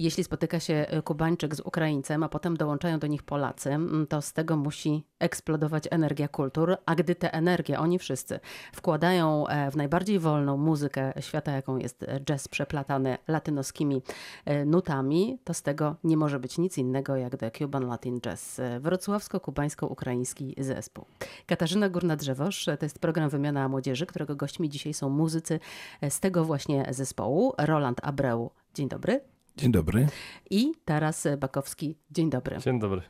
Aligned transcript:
Jeśli 0.00 0.24
spotyka 0.24 0.60
się 0.60 0.74
e, 0.74 1.02
Kubańczyk 1.02 1.54
z 1.54 1.60
Ukraińcem, 1.60 2.22
a 2.22 2.28
potem 2.28 2.56
dołączają 2.56 2.98
do 2.98 3.06
nich 3.06 3.22
Polacy, 3.22 3.70
mm, 3.70 4.06
to 4.06 4.22
z 4.22 4.32
tego 4.32 4.56
musi 4.56 5.04
eksplodować 5.18 5.84
energia 5.90 6.28
kultur, 6.28 6.76
a 6.86 6.94
gdy 6.94 7.14
tę 7.14 7.32
energię 7.32 7.78
oni 7.78 7.98
wszyscy 7.98 8.40
wkładają 8.72 9.46
e, 9.46 9.70
w 9.70 9.76
najbardziej 9.76 10.18
wolną 10.18 10.56
muzykę 10.56 11.12
świata, 11.20 11.52
jaką 11.52 11.76
jest 11.76 12.06
jazz 12.24 12.48
przeplatany 12.48 13.18
latynoskimi 13.28 14.02
e, 14.44 14.64
nutami, 14.64 15.38
to 15.44 15.54
z 15.54 15.62
tego 15.62 15.96
nie 16.04 16.16
może 16.16 16.40
być 16.40 16.58
nic 16.58 16.78
innego 16.78 17.16
jak 17.16 17.36
The 17.36 17.50
Cuban 17.50 17.86
Latin 17.86 18.20
Jazz, 18.20 18.60
wrocławsko-kubańsko-ukraiński 18.80 20.54
zespół. 20.58 21.04
Katarzyna 21.46 21.90
Górna-Drzewosz 21.90 22.76
to 22.78 22.84
jest 22.84 22.98
program 22.98 23.30
Wymiana 23.30 23.68
Młodzieży, 23.68 24.06
którego 24.06 24.36
gośćmi 24.36 24.68
dzisiaj 24.68 24.94
są 24.94 25.08
muzycy 25.08 25.60
z 26.08 26.20
tego 26.20 26.44
właśnie 26.44 26.86
zespołu. 26.90 27.52
Roland 27.58 28.00
Abreu, 28.02 28.50
dzień 28.74 28.88
dobry. 28.88 29.20
Dzień 29.60 29.72
dobry. 29.72 30.06
I 30.50 30.72
Taras 30.84 31.28
Bakowski. 31.38 31.96
Dzień 32.10 32.30
dobry. 32.30 32.58
Dzień 32.58 32.80
dobry. 32.80 33.02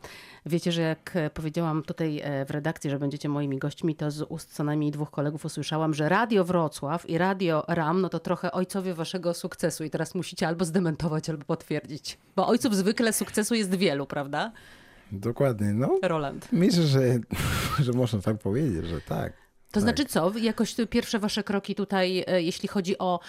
Wiecie, 0.46 0.72
że 0.72 0.82
jak 0.82 1.14
powiedziałam 1.34 1.82
tutaj 1.82 2.20
e, 2.24 2.44
w 2.44 2.50
redakcji, 2.50 2.90
że 2.90 2.98
będziecie 2.98 3.28
moimi 3.28 3.58
gośćmi, 3.58 3.94
to 3.94 4.10
z 4.10 4.22
ust 4.22 4.54
co 4.54 4.64
najmniej 4.64 4.90
dwóch 4.90 5.10
kolegów 5.10 5.44
usłyszałam, 5.44 5.94
że 5.94 6.08
Radio 6.08 6.44
Wrocław 6.44 7.10
i 7.10 7.18
Radio 7.18 7.64
RAM, 7.68 8.00
no 8.00 8.08
to 8.08 8.20
trochę 8.20 8.52
ojcowie 8.52 8.94
waszego 8.94 9.34
sukcesu 9.34 9.84
i 9.84 9.90
teraz 9.90 10.14
musicie 10.14 10.48
albo 10.48 10.64
zdementować, 10.64 11.30
albo 11.30 11.44
potwierdzić. 11.44 12.18
Bo 12.36 12.46
ojców 12.46 12.76
zwykle 12.76 13.12
sukcesu 13.12 13.54
jest 13.54 13.74
wielu, 13.74 14.06
prawda? 14.06 14.52
Dokładnie, 15.12 15.74
no. 15.74 15.98
Roland. 16.02 16.48
Myślę, 16.52 16.82
że, 16.82 17.00
że 17.84 17.92
można 17.92 18.20
tak 18.20 18.38
powiedzieć, 18.38 18.86
że 18.86 19.00
tak. 19.00 19.32
To 19.70 19.74
tak. 19.74 19.82
znaczy 19.82 20.04
co? 20.04 20.38
Jakoś 20.38 20.76
pierwsze 20.90 21.18
wasze 21.18 21.42
kroki 21.42 21.74
tutaj, 21.74 22.24
e, 22.26 22.42
jeśli 22.42 22.68
chodzi 22.68 22.98
o 22.98 23.20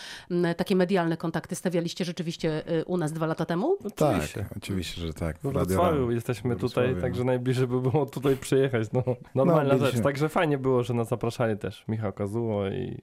takie 0.58 0.76
medialne 0.76 1.18
kontakty, 1.18 1.56
stawialiście 1.56 2.06
rzeczywiście 2.06 2.68
e, 2.68 2.86
u 2.86 2.98
nas 2.98 3.14
dwa 3.14 3.26
lata 3.26 3.46
temu? 3.46 3.78
Oczywiście. 3.84 4.40
Tak, 4.40 4.58
oczywiście, 4.58 5.02
że 5.02 5.14
tak. 5.14 5.38
W 5.40 5.42
Wrocławiu 5.42 6.12
jesteśmy 6.12 6.56
tutaj, 6.56 6.96
no. 6.96 7.02
także 7.02 7.24
najbliżej 7.24 7.68
by 7.68 7.82
było 7.82 8.06
tutaj 8.06 8.38
przyjechać. 8.38 8.88
No, 8.94 9.04
normalna 9.36 9.74
no, 9.74 9.86
rzecz. 9.86 10.04
Także 10.04 10.30
fajnie 10.30 10.58
było, 10.58 10.84
że 10.84 10.94
nas 10.94 11.08
zapraszali 11.08 11.58
też 11.58 11.84
Michał 11.88 12.14
Kazuło 12.14 12.68
i 12.68 13.02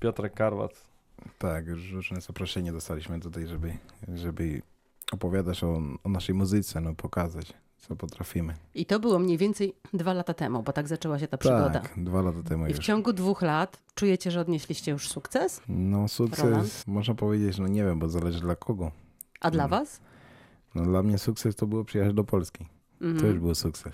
Piotrek 0.00 0.34
Karwat. 0.34 0.84
Tak, 1.38 1.66
już 1.66 1.92
różne 1.92 2.20
zaproszenie 2.20 2.72
dostaliśmy 2.72 3.20
tutaj, 3.20 3.46
żeby, 3.46 3.76
żeby 4.14 4.62
opowiadać 5.12 5.64
o, 5.64 5.80
o 6.04 6.08
naszej 6.08 6.34
muzyce, 6.34 6.80
no 6.80 6.94
pokazać 6.94 7.52
co 7.88 7.96
potrafimy. 7.96 8.54
I 8.74 8.86
to 8.86 9.00
było 9.00 9.18
mniej 9.18 9.38
więcej 9.38 9.74
dwa 9.92 10.12
lata 10.12 10.34
temu, 10.34 10.62
bo 10.62 10.72
tak 10.72 10.88
zaczęła 10.88 11.18
się 11.18 11.28
ta 11.28 11.38
przygoda. 11.38 11.80
Tak, 11.80 12.04
dwa 12.04 12.22
lata 12.22 12.42
temu 12.42 12.66
I 12.66 12.68
już. 12.68 12.78
w 12.78 12.82
ciągu 12.82 13.12
dwóch 13.12 13.42
lat 13.42 13.82
czujecie, 13.94 14.30
że 14.30 14.40
odnieśliście 14.40 14.92
już 14.92 15.08
sukces? 15.08 15.60
No 15.68 16.08
sukces, 16.08 16.44
Roland? 16.44 16.84
można 16.86 17.14
powiedzieć, 17.14 17.58
no 17.58 17.68
nie 17.68 17.84
wiem, 17.84 17.98
bo 17.98 18.08
zależy 18.08 18.40
dla 18.40 18.56
kogo. 18.56 18.90
A 19.40 19.50
dla 19.50 19.62
no. 19.62 19.68
was? 19.68 20.00
No 20.74 20.82
dla 20.82 21.02
mnie 21.02 21.18
sukces 21.18 21.56
to 21.56 21.66
było 21.66 21.84
przyjechać 21.84 22.14
do 22.14 22.24
Polski. 22.24 22.66
Mm. 23.00 23.20
To 23.20 23.26
już 23.26 23.38
był 23.38 23.54
sukces. 23.54 23.92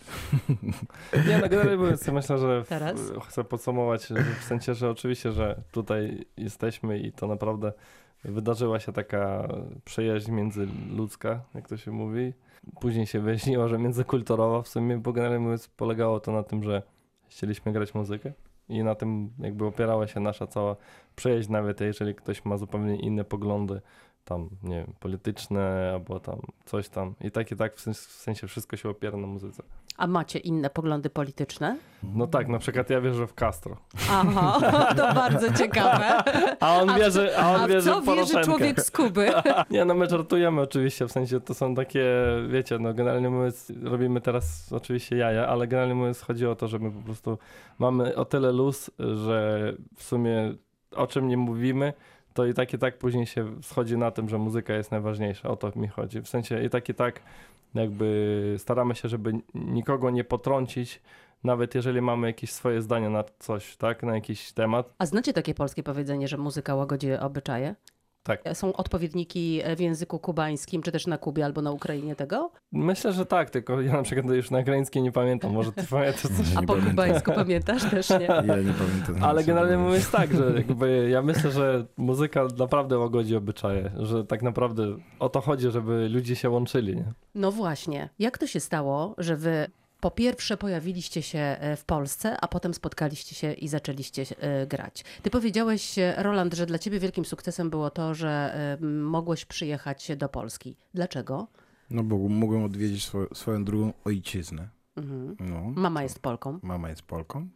Nie, 1.28 1.38
no 1.38 1.48
generalnie 1.48 1.76
mówiąc, 1.76 2.08
myślę, 2.08 2.38
że 2.38 2.64
w, 2.64 3.20
chcę 3.28 3.44
podsumować 3.44 4.08
w 4.40 4.44
sensie, 4.44 4.74
że 4.74 4.90
oczywiście, 4.90 5.32
że 5.32 5.62
tutaj 5.72 6.26
jesteśmy 6.36 6.98
i 6.98 7.12
to 7.12 7.26
naprawdę 7.26 7.72
wydarzyła 8.24 8.80
się 8.80 8.92
taka 8.92 9.48
przyjaźń 9.84 10.32
międzyludzka, 10.32 11.40
jak 11.54 11.68
to 11.68 11.76
się 11.76 11.90
mówi. 11.90 12.32
Później 12.80 13.06
się 13.06 13.20
wyjaśniło, 13.20 13.68
że 13.68 13.78
międzykulturowa 13.78 14.62
w 14.62 14.68
sumie, 14.68 14.98
bo 14.98 15.12
generalnie 15.12 15.44
mówiąc 15.44 15.68
polegało 15.68 16.20
to 16.20 16.32
na 16.32 16.42
tym, 16.42 16.62
że 16.62 16.82
chcieliśmy 17.28 17.72
grać 17.72 17.94
muzykę 17.94 18.32
i 18.68 18.84
na 18.84 18.94
tym 18.94 19.30
jakby 19.38 19.66
opierała 19.66 20.06
się 20.06 20.20
nasza 20.20 20.46
cała 20.46 20.76
przyjaźń, 21.16 21.52
nawet 21.52 21.80
jeżeli 21.80 22.14
ktoś 22.14 22.44
ma 22.44 22.56
zupełnie 22.56 22.96
inne 22.96 23.24
poglądy, 23.24 23.80
tam, 24.24 24.48
nie 24.62 24.76
wiem, 24.76 24.92
polityczne 25.00 25.90
albo 25.94 26.20
tam 26.20 26.40
coś 26.64 26.88
tam. 26.88 27.14
I 27.20 27.30
tak 27.30 27.52
i 27.52 27.56
tak 27.56 27.76
w 27.76 27.96
sensie 27.96 28.46
wszystko 28.46 28.76
się 28.76 28.88
opiera 28.88 29.18
na 29.18 29.26
muzyce. 29.26 29.62
A 29.98 30.06
macie 30.06 30.38
inne 30.38 30.70
poglądy 30.70 31.10
polityczne? 31.10 31.76
No 32.02 32.26
tak, 32.26 32.48
na 32.48 32.58
przykład 32.58 32.90
ja 32.90 33.00
wierzę 33.00 33.26
w 33.26 33.34
Castro. 33.34 33.76
Aha, 34.10 34.60
to 34.96 35.14
bardzo 35.14 35.52
ciekawe. 35.62 36.22
A 36.60 36.76
on 36.76 36.98
wierzy, 36.98 37.38
a 37.38 37.54
on 37.54 37.60
a 37.60 37.68
wierzy 37.68 37.90
co 37.90 38.00
w 38.00 38.06
wierzy 38.06 38.40
człowiek 38.40 38.80
z 38.80 38.90
Kuby? 38.90 39.30
Nie, 39.70 39.84
no 39.84 39.94
my 39.94 40.06
żartujemy 40.08 40.60
oczywiście, 40.60 41.06
w 41.06 41.12
sensie 41.12 41.40
to 41.40 41.54
są 41.54 41.74
takie, 41.74 42.04
wiecie, 42.48 42.78
no 42.78 42.94
generalnie 42.94 43.30
mówiąc, 43.30 43.72
robimy 43.82 44.20
teraz 44.20 44.72
oczywiście 44.72 45.16
jaja, 45.16 45.46
ale 45.46 45.66
generalnie 45.68 45.94
mówiąc 45.94 46.20
chodzi 46.20 46.46
o 46.46 46.54
to, 46.54 46.68
że 46.68 46.78
my 46.78 46.90
po 46.90 47.00
prostu 47.00 47.38
mamy 47.78 48.16
o 48.16 48.24
tyle 48.24 48.52
luz, 48.52 48.90
że 48.98 49.72
w 49.96 50.02
sumie 50.02 50.54
o 50.96 51.06
czym 51.06 51.28
nie 51.28 51.36
mówimy, 51.36 51.92
to 52.38 52.46
i 52.46 52.54
tak 52.54 52.74
i 52.74 52.78
tak 52.78 52.98
później 52.98 53.26
się 53.26 53.62
schodzi 53.62 53.96
na 53.96 54.10
tym, 54.10 54.28
że 54.28 54.38
muzyka 54.38 54.74
jest 54.74 54.90
najważniejsza. 54.90 55.48
O 55.48 55.56
to 55.56 55.72
mi 55.76 55.88
chodzi. 55.88 56.20
W 56.20 56.28
sensie 56.28 56.62
i 56.62 56.70
tak 56.70 56.88
i 56.88 56.94
tak 56.94 57.20
jakby 57.74 58.54
staramy 58.58 58.94
się, 58.94 59.08
żeby 59.08 59.32
nikogo 59.54 60.10
nie 60.10 60.24
potrącić, 60.24 61.02
nawet 61.44 61.74
jeżeli 61.74 62.00
mamy 62.00 62.26
jakieś 62.26 62.52
swoje 62.52 62.82
zdanie 62.82 63.10
na 63.10 63.24
coś, 63.38 63.76
tak, 63.76 64.02
na 64.02 64.14
jakiś 64.14 64.52
temat. 64.52 64.94
A 64.98 65.06
znacie 65.06 65.32
takie 65.32 65.54
polskie 65.54 65.82
powiedzenie, 65.82 66.28
że 66.28 66.36
muzyka 66.36 66.74
łagodzi 66.74 67.12
obyczaje? 67.12 67.74
Tak. 68.28 68.40
Są 68.52 68.72
odpowiedniki 68.72 69.60
w 69.76 69.80
języku 69.80 70.18
kubańskim, 70.18 70.82
czy 70.82 70.92
też 70.92 71.06
na 71.06 71.18
Kubie 71.18 71.44
albo 71.44 71.62
na 71.62 71.70
Ukrainie 71.72 72.16
tego? 72.16 72.50
Myślę, 72.72 73.12
że 73.12 73.26
tak, 73.26 73.50
tylko 73.50 73.80
ja 73.80 73.92
na 73.92 74.02
przykład 74.02 74.26
już 74.26 74.50
na 74.50 74.58
ukraińskim 74.58 75.04
nie 75.04 75.12
pamiętam, 75.12 75.52
może 75.52 75.72
ty 75.72 75.86
pamiętasz 75.90 76.22
coś? 76.22 76.56
A 76.56 76.62
po 76.62 76.74
kubańsku 76.74 77.32
pamiętasz 77.32 77.90
też, 77.90 78.10
nie? 78.10 78.26
Ja 78.26 78.42
nie 78.42 78.72
pamiętam. 78.72 79.24
Ale 79.24 79.44
generalnie 79.44 79.78
mówiąc 79.78 80.10
tak, 80.10 80.34
że 80.34 80.52
jakby 80.66 81.08
ja 81.10 81.22
myślę, 81.22 81.50
że 81.50 81.86
muzyka 81.96 82.46
naprawdę 82.58 82.98
łagodzi 82.98 83.36
obyczaje, 83.36 83.90
że 83.96 84.24
tak 84.24 84.42
naprawdę 84.42 84.96
o 85.18 85.28
to 85.28 85.40
chodzi, 85.40 85.70
żeby 85.70 86.08
ludzie 86.08 86.36
się 86.36 86.50
łączyli, 86.50 86.96
nie? 86.96 87.12
No 87.34 87.52
właśnie. 87.52 88.08
Jak 88.18 88.38
to 88.38 88.46
się 88.46 88.60
stało, 88.60 89.14
że 89.18 89.36
wy 89.36 89.66
po 90.00 90.10
pierwsze 90.10 90.56
pojawiliście 90.56 91.22
się 91.22 91.38
e, 91.38 91.76
w 91.76 91.84
Polsce, 91.84 92.40
a 92.40 92.48
potem 92.48 92.74
spotkaliście 92.74 93.34
się 93.34 93.52
i 93.52 93.68
zaczęliście 93.68 94.24
e, 94.38 94.66
grać. 94.66 95.04
Ty 95.22 95.30
powiedziałeś, 95.30 95.98
e, 95.98 96.14
Roland, 96.22 96.54
że 96.54 96.66
dla 96.66 96.78
ciebie 96.78 97.00
wielkim 97.00 97.24
sukcesem 97.24 97.70
było 97.70 97.90
to, 97.90 98.14
że 98.14 98.58
mogłeś 99.00 99.44
przyjechać 99.44 100.10
do 100.16 100.28
Polski. 100.28 100.76
Dlaczego? 100.94 101.46
No 101.90 102.02
bo 102.02 102.18
mogłem 102.18 102.64
odwiedzić 102.64 103.04
swoją, 103.04 103.26
swoją 103.34 103.64
drugą 103.64 103.92
ojczyznę. 104.04 104.68
Mhm. 104.96 105.36
No, 105.40 105.62
mama 105.80 106.02
jest 106.02 106.18
Polką. 106.18 106.58
Mama 106.62 106.88
jest 106.90 107.02
Polką 107.02 107.48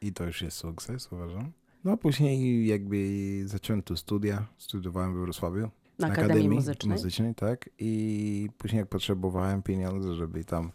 i 0.00 0.12
to 0.12 0.24
już 0.24 0.42
jest 0.42 0.56
sukces, 0.56 1.12
uważam. 1.12 1.52
No 1.84 1.92
a 1.92 1.96
później 1.96 2.66
jakby 2.66 2.96
zacząłem 3.44 3.82
tu 3.82 3.96
studia, 3.96 4.46
studiowałem 4.58 5.14
we 5.14 5.20
Wrocławiu. 5.20 5.60
Na, 5.60 5.68
na 5.98 6.06
Akademii, 6.06 6.32
Akademii 6.32 6.56
Muzycznej. 6.56 6.92
Muzycznej, 6.92 7.34
tak. 7.34 7.70
I 7.78 8.48
później 8.58 8.80
jak 8.80 8.88
potrzebowałem 8.88 9.62
pieniędzy, 9.62 10.14
żeby 10.14 10.44
tam 10.44 10.72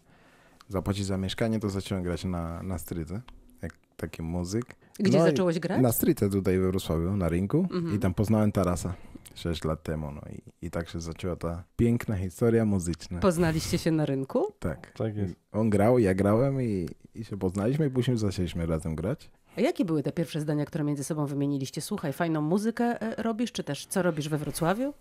zapłacić 0.72 1.06
za 1.06 1.18
mieszkanie, 1.18 1.60
to 1.60 1.70
zacząłem 1.70 2.04
grać 2.04 2.26
na, 2.26 2.64
na 2.64 2.78
stryce, 2.78 3.22
jak 3.62 3.74
taki 3.98 4.22
muzyk. 4.22 4.66
Gdzie 5.00 5.18
no 5.18 5.24
zacząłeś 5.24 5.60
grać? 5.60 5.82
Na 5.82 5.92
stryce 5.92 6.30
tutaj 6.30 6.60
we 6.60 6.68
Wrocławiu, 6.68 7.18
na 7.18 7.30
rynku 7.30 7.68
mhm. 7.72 7.96
i 7.96 8.00
tam 8.00 8.14
poznałem 8.14 8.52
Tarasa. 8.52 8.94
6 9.36 9.64
lat 9.64 9.84
temu, 9.84 10.12
no 10.12 10.22
i, 10.32 10.66
i 10.66 10.72
tak 10.72 10.90
się 10.90 11.02
zaczęła 11.02 11.36
ta 11.36 11.64
piękna 11.76 12.18
historia 12.18 12.66
muzyczna. 12.66 13.20
Poznaliście 13.20 13.78
się 13.78 13.92
na 13.92 14.06
rynku? 14.06 14.54
Tak. 14.60 14.92
Tak 14.98 15.16
jest. 15.16 15.36
On 15.52 15.70
grał, 15.70 16.00
ja 16.00 16.14
grałem 16.14 16.62
i, 16.62 16.88
i 17.16 17.26
się 17.26 17.38
poznaliśmy 17.38 17.88
i 17.88 17.90
później 17.90 18.18
zaczęliśmy 18.18 18.66
razem 18.66 18.96
grać. 18.96 19.30
A 19.58 19.62
jakie 19.62 19.86
były 19.86 20.04
te 20.04 20.12
pierwsze 20.12 20.42
zdania, 20.42 20.66
które 20.66 20.84
między 20.84 21.04
sobą 21.04 21.26
wymieniliście? 21.26 21.82
Słuchaj, 21.82 22.14
fajną 22.14 22.42
muzykę 22.42 23.02
e, 23.02 23.24
robisz, 23.24 23.52
czy 23.52 23.64
też 23.64 23.86
co 23.86 24.02
robisz 24.02 24.30
we 24.30 24.38
Wrocławiu? 24.38 24.94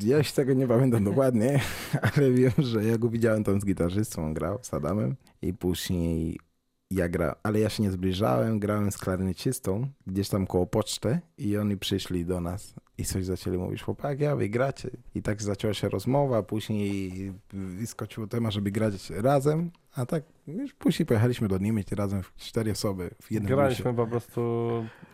Ja 0.00 0.18
już 0.18 0.32
tego 0.32 0.52
nie 0.54 0.68
pamiętam 0.68 1.04
dokładnie, 1.04 1.60
ale 2.16 2.30
wiem, 2.30 2.52
że 2.58 2.84
ja 2.84 2.98
go 2.98 3.08
widziałem 3.08 3.44
tam 3.44 3.60
z 3.60 3.64
gitarzystą, 3.64 4.24
on 4.24 4.34
grał 4.34 4.58
z 4.62 4.74
Adamem 4.74 5.16
i 5.42 5.54
później 5.54 6.38
ja 6.94 7.08
grałem, 7.08 7.34
ale 7.42 7.60
ja 7.60 7.68
się 7.68 7.82
nie 7.82 7.90
zbliżałem, 7.90 8.58
grałem 8.58 8.92
z 8.92 8.98
klarnecistą 8.98 9.86
gdzieś 10.06 10.28
tam 10.28 10.46
koło 10.46 10.66
poczty 10.66 11.20
i 11.38 11.56
oni 11.56 11.76
przyszli 11.76 12.24
do 12.24 12.40
nas 12.40 12.74
i 12.98 13.04
coś 13.04 13.24
zaczęli 13.24 13.58
mówić, 13.58 13.82
chłopaki, 13.82 14.26
a 14.26 14.36
wy 14.36 14.48
gracie. 14.48 14.90
I 15.14 15.22
tak 15.22 15.42
zaczęła 15.42 15.74
się 15.74 15.88
rozmowa, 15.88 16.42
później 16.42 17.32
wyskoczyło 17.52 18.26
temat, 18.26 18.52
żeby 18.52 18.70
grać 18.70 19.10
razem, 19.10 19.70
a 19.94 20.06
tak 20.06 20.22
już 20.46 20.74
później 20.74 21.06
pojechaliśmy 21.06 21.48
do 21.48 21.58
Niemiec 21.58 21.92
razem 21.92 22.22
w 22.22 22.36
cztery 22.36 22.70
osoby 22.72 23.10
w 23.22 23.32
jednym 23.32 23.52
Graliśmy 23.52 23.84
busie. 23.84 23.96
po 23.96 24.06
prostu 24.06 24.70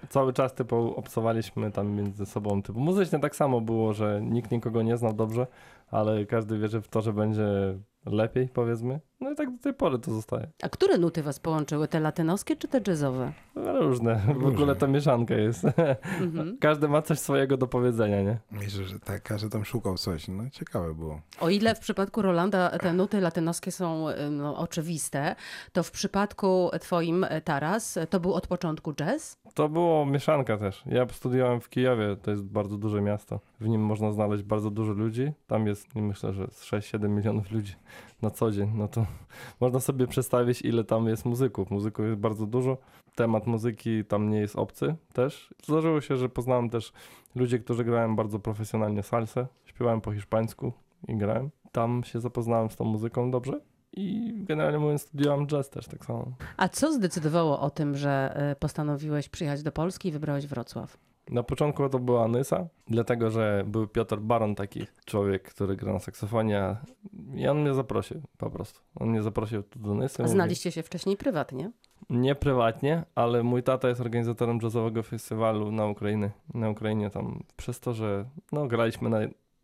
cały 0.08 0.32
czas 0.32 0.54
typu 0.54 0.94
obsowaliśmy 0.96 1.70
tam 1.70 1.90
między 1.90 2.26
sobą. 2.26 2.62
Typu 2.62 2.80
muzycznie 2.80 3.18
tak 3.18 3.36
samo 3.36 3.60
było, 3.60 3.92
że 3.94 4.20
nikt 4.22 4.50
nikogo 4.50 4.82
nie 4.82 4.96
znał 4.96 5.12
dobrze, 5.12 5.46
ale 5.90 6.26
każdy 6.26 6.58
wierzy 6.58 6.80
w 6.80 6.88
to, 6.88 7.02
że 7.02 7.12
będzie 7.12 7.78
lepiej, 8.12 8.48
powiedzmy. 8.48 9.00
No 9.20 9.30
i 9.30 9.34
tak 9.34 9.50
do 9.50 9.62
tej 9.62 9.74
pory 9.74 9.98
to 9.98 10.14
zostaje. 10.14 10.50
A 10.62 10.68
które 10.68 10.98
nuty 10.98 11.22
was 11.22 11.40
połączyły? 11.40 11.88
Te 11.88 12.00
latynoskie 12.00 12.56
czy 12.56 12.68
te 12.68 12.80
jazzowe? 12.86 13.32
No, 13.54 13.80
różne. 13.80 14.22
W 14.38 14.46
ogóle 14.46 14.76
to 14.76 14.88
mieszanka 14.88 15.34
jest. 15.34 15.64
Mhm. 16.20 16.58
Każdy 16.60 16.88
ma 16.88 17.02
coś 17.02 17.18
swojego 17.18 17.56
do 17.56 17.66
powiedzenia, 17.66 18.22
nie? 18.22 18.38
Myślę, 18.50 18.84
że 18.84 19.00
tak, 19.00 19.22
każdy 19.22 19.50
tam 19.50 19.64
szukał 19.64 19.96
coś. 19.96 20.28
No 20.28 20.50
ciekawe 20.50 20.94
było. 20.94 21.20
O 21.40 21.50
ile 21.50 21.74
w 21.74 21.78
przypadku 21.78 22.22
Rolanda 22.22 22.78
te 22.78 22.92
nuty 22.92 23.20
latynoskie 23.20 23.72
są 23.72 24.06
no, 24.30 24.56
oczywiste, 24.56 25.36
to 25.72 25.82
w 25.82 25.90
przypadku 25.90 26.70
twoim, 26.80 27.26
Taras, 27.44 27.98
to 28.10 28.20
był 28.20 28.34
od 28.34 28.46
początku 28.46 28.94
jazz? 28.94 29.38
To 29.58 29.68
było 29.68 30.06
mieszanka 30.06 30.58
też. 30.58 30.82
Ja 30.86 31.08
studiowałem 31.08 31.60
w 31.60 31.68
Kijowie, 31.68 32.16
to 32.22 32.30
jest 32.30 32.44
bardzo 32.44 32.78
duże 32.78 33.00
miasto. 33.00 33.40
W 33.60 33.68
nim 33.68 33.80
można 33.80 34.12
znaleźć 34.12 34.42
bardzo 34.42 34.70
dużo 34.70 34.92
ludzi. 34.92 35.32
Tam 35.46 35.66
jest, 35.66 35.94
myślę, 35.94 36.32
że 36.32 36.44
6-7 36.44 37.08
milionów 37.08 37.50
ludzi 37.50 37.74
na 38.22 38.30
co 38.30 38.50
dzień. 38.50 38.70
No 38.74 38.88
to 38.88 39.06
można 39.60 39.80
sobie 39.80 40.06
przedstawić, 40.06 40.62
ile 40.62 40.84
tam 40.84 41.06
jest 41.06 41.24
muzyków. 41.24 41.70
Muzyków 41.70 42.06
jest 42.06 42.18
bardzo 42.18 42.46
dużo. 42.46 42.76
Temat 43.14 43.46
muzyki 43.46 44.04
tam 44.04 44.30
nie 44.30 44.38
jest 44.38 44.56
obcy 44.56 44.94
też. 45.12 45.54
Zdarzyło 45.64 46.00
się, 46.00 46.16
że 46.16 46.28
poznałem 46.28 46.70
też 46.70 46.92
ludzi, 47.34 47.60
którzy 47.60 47.84
grają 47.84 48.16
bardzo 48.16 48.38
profesjonalnie 48.38 49.02
salsę. 49.02 49.46
Śpiewałem 49.64 50.00
po 50.00 50.12
hiszpańsku 50.12 50.72
i 51.08 51.16
grałem. 51.16 51.50
Tam 51.72 52.04
się 52.04 52.20
zapoznałem 52.20 52.70
z 52.70 52.76
tą 52.76 52.84
muzyką 52.84 53.30
dobrze 53.30 53.60
i 53.92 54.32
generalnie 54.44 54.78
mówiąc 54.78 55.02
studiowałem 55.02 55.46
jazz 55.46 55.70
też 55.70 55.86
tak 55.86 56.04
samo. 56.04 56.32
A 56.56 56.68
co 56.68 56.92
zdecydowało 56.92 57.60
o 57.60 57.70
tym, 57.70 57.96
że 57.96 58.32
e, 58.36 58.56
postanowiłeś 58.56 59.28
przyjechać 59.28 59.62
do 59.62 59.72
Polski 59.72 60.08
i 60.08 60.12
wybrałeś 60.12 60.46
Wrocław? 60.46 60.98
Na 61.30 61.42
początku 61.42 61.88
to 61.88 61.98
była 61.98 62.28
Nysa, 62.28 62.66
dlatego 62.86 63.30
że 63.30 63.64
był 63.66 63.86
Piotr 63.86 64.16
Baron, 64.16 64.54
taki 64.54 64.86
człowiek, 65.04 65.42
który 65.42 65.76
gra 65.76 65.92
na 65.92 65.98
saksofonie 65.98 66.76
i 67.34 67.48
on 67.48 67.60
mnie 67.60 67.74
zaprosił 67.74 68.22
po 68.38 68.50
prostu. 68.50 68.80
On 68.96 69.08
mnie 69.08 69.22
zaprosił 69.22 69.62
tu 69.62 69.78
do 69.78 69.94
Nysy. 69.94 70.22
A 70.22 70.28
znaliście 70.28 70.72
się 70.72 70.82
wcześniej 70.82 71.16
prywatnie? 71.16 71.70
Nie 72.10 72.34
prywatnie, 72.34 73.04
ale 73.14 73.42
mój 73.42 73.62
tata 73.62 73.88
jest 73.88 74.00
organizatorem 74.00 74.58
jazzowego 74.62 75.02
festiwalu 75.02 75.72
na 75.72 75.86
Ukrainie. 75.86 76.30
Na 76.54 76.70
Ukrainie 76.70 77.10
tam 77.10 77.42
przez 77.56 77.80
to, 77.80 77.94
że 77.94 78.24
no, 78.52 78.66
graliśmy 78.66 79.08
na 79.08 79.18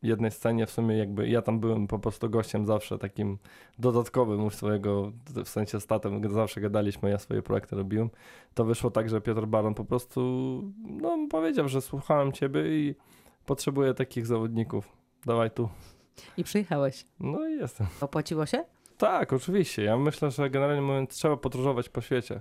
jednej 0.04 0.30
scenie 0.30 0.66
w 0.66 0.70
sumie 0.70 0.98
jakby 0.98 1.28
ja 1.28 1.42
tam 1.42 1.60
byłem 1.60 1.86
po 1.86 1.98
prostu 1.98 2.30
gościem 2.30 2.66
zawsze 2.66 2.98
takim 2.98 3.38
dodatkowym 3.78 4.44
już 4.44 4.54
swojego, 4.54 5.12
w 5.44 5.48
sensie 5.48 5.80
statem, 5.80 6.20
gdy 6.20 6.34
zawsze 6.34 6.60
gadaliśmy, 6.60 7.10
ja 7.10 7.18
swoje 7.18 7.42
projekty 7.42 7.76
robiłem, 7.76 8.10
to 8.54 8.64
wyszło 8.64 8.90
tak, 8.90 9.08
że 9.08 9.20
Piotr 9.20 9.46
Baron 9.46 9.74
po 9.74 9.84
prostu 9.84 10.20
no, 10.86 11.18
powiedział, 11.30 11.68
że 11.68 11.80
słuchałem 11.80 12.32
ciebie 12.32 12.60
i 12.78 12.94
potrzebuję 13.46 13.94
takich 13.94 14.26
zawodników. 14.26 14.96
Dawaj 15.26 15.50
tu. 15.50 15.68
I 16.36 16.44
przyjechałeś. 16.44 17.04
No 17.20 17.48
i 17.48 17.52
jestem. 17.52 17.86
Opłaciło 18.00 18.46
się? 18.46 18.64
Tak, 18.98 19.32
oczywiście. 19.32 19.82
Ja 19.82 19.96
myślę, 19.96 20.30
że 20.30 20.50
generalnie 20.50 20.82
mówiąc 20.82 21.10
trzeba 21.10 21.36
podróżować 21.36 21.88
po 21.88 22.00
świecie. 22.00 22.40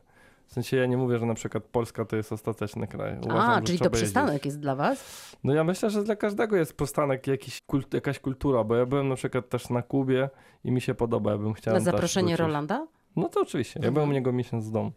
W 0.53 0.55
sensie 0.55 0.77
ja 0.77 0.85
nie 0.85 0.97
mówię, 0.97 1.17
że 1.17 1.25
na 1.25 1.33
przykład 1.33 1.63
Polska 1.63 2.05
to 2.05 2.15
jest 2.15 2.31
ostateczny 2.31 2.87
kraj. 2.87 3.17
Uważam, 3.25 3.51
A, 3.51 3.61
czyli 3.61 3.79
to 3.79 3.89
przystanek 3.89 4.33
jeździć. 4.33 4.45
jest 4.45 4.59
dla 4.59 4.75
was? 4.75 5.35
No 5.43 5.53
ja 5.53 5.63
myślę, 5.63 5.89
że 5.89 6.03
dla 6.03 6.15
każdego 6.15 6.55
jest 6.55 6.77
przystanek 6.77 7.27
jakiś 7.27 7.61
kult, 7.61 7.93
jakaś 7.93 8.19
kultura, 8.19 8.63
bo 8.63 8.75
ja 8.75 8.85
byłem 8.85 9.09
na 9.09 9.15
przykład 9.15 9.49
też 9.49 9.69
na 9.69 9.81
Kubie 9.81 10.29
i 10.63 10.71
mi 10.71 10.81
się 10.81 10.93
podoba, 10.93 11.31
ja 11.31 11.37
bym 11.37 11.53
chciał 11.53 11.73
Na 11.73 11.79
zaproszenie 11.79 12.37
Rolanda? 12.37 12.87
No 13.15 13.29
to 13.29 13.41
oczywiście, 13.41 13.79
ja 13.79 13.87
mhm. 13.87 13.93
byłem 13.93 14.09
u 14.09 14.13
niego 14.13 14.33
miesiąc 14.33 14.63
z 14.63 14.71
domu. 14.71 14.91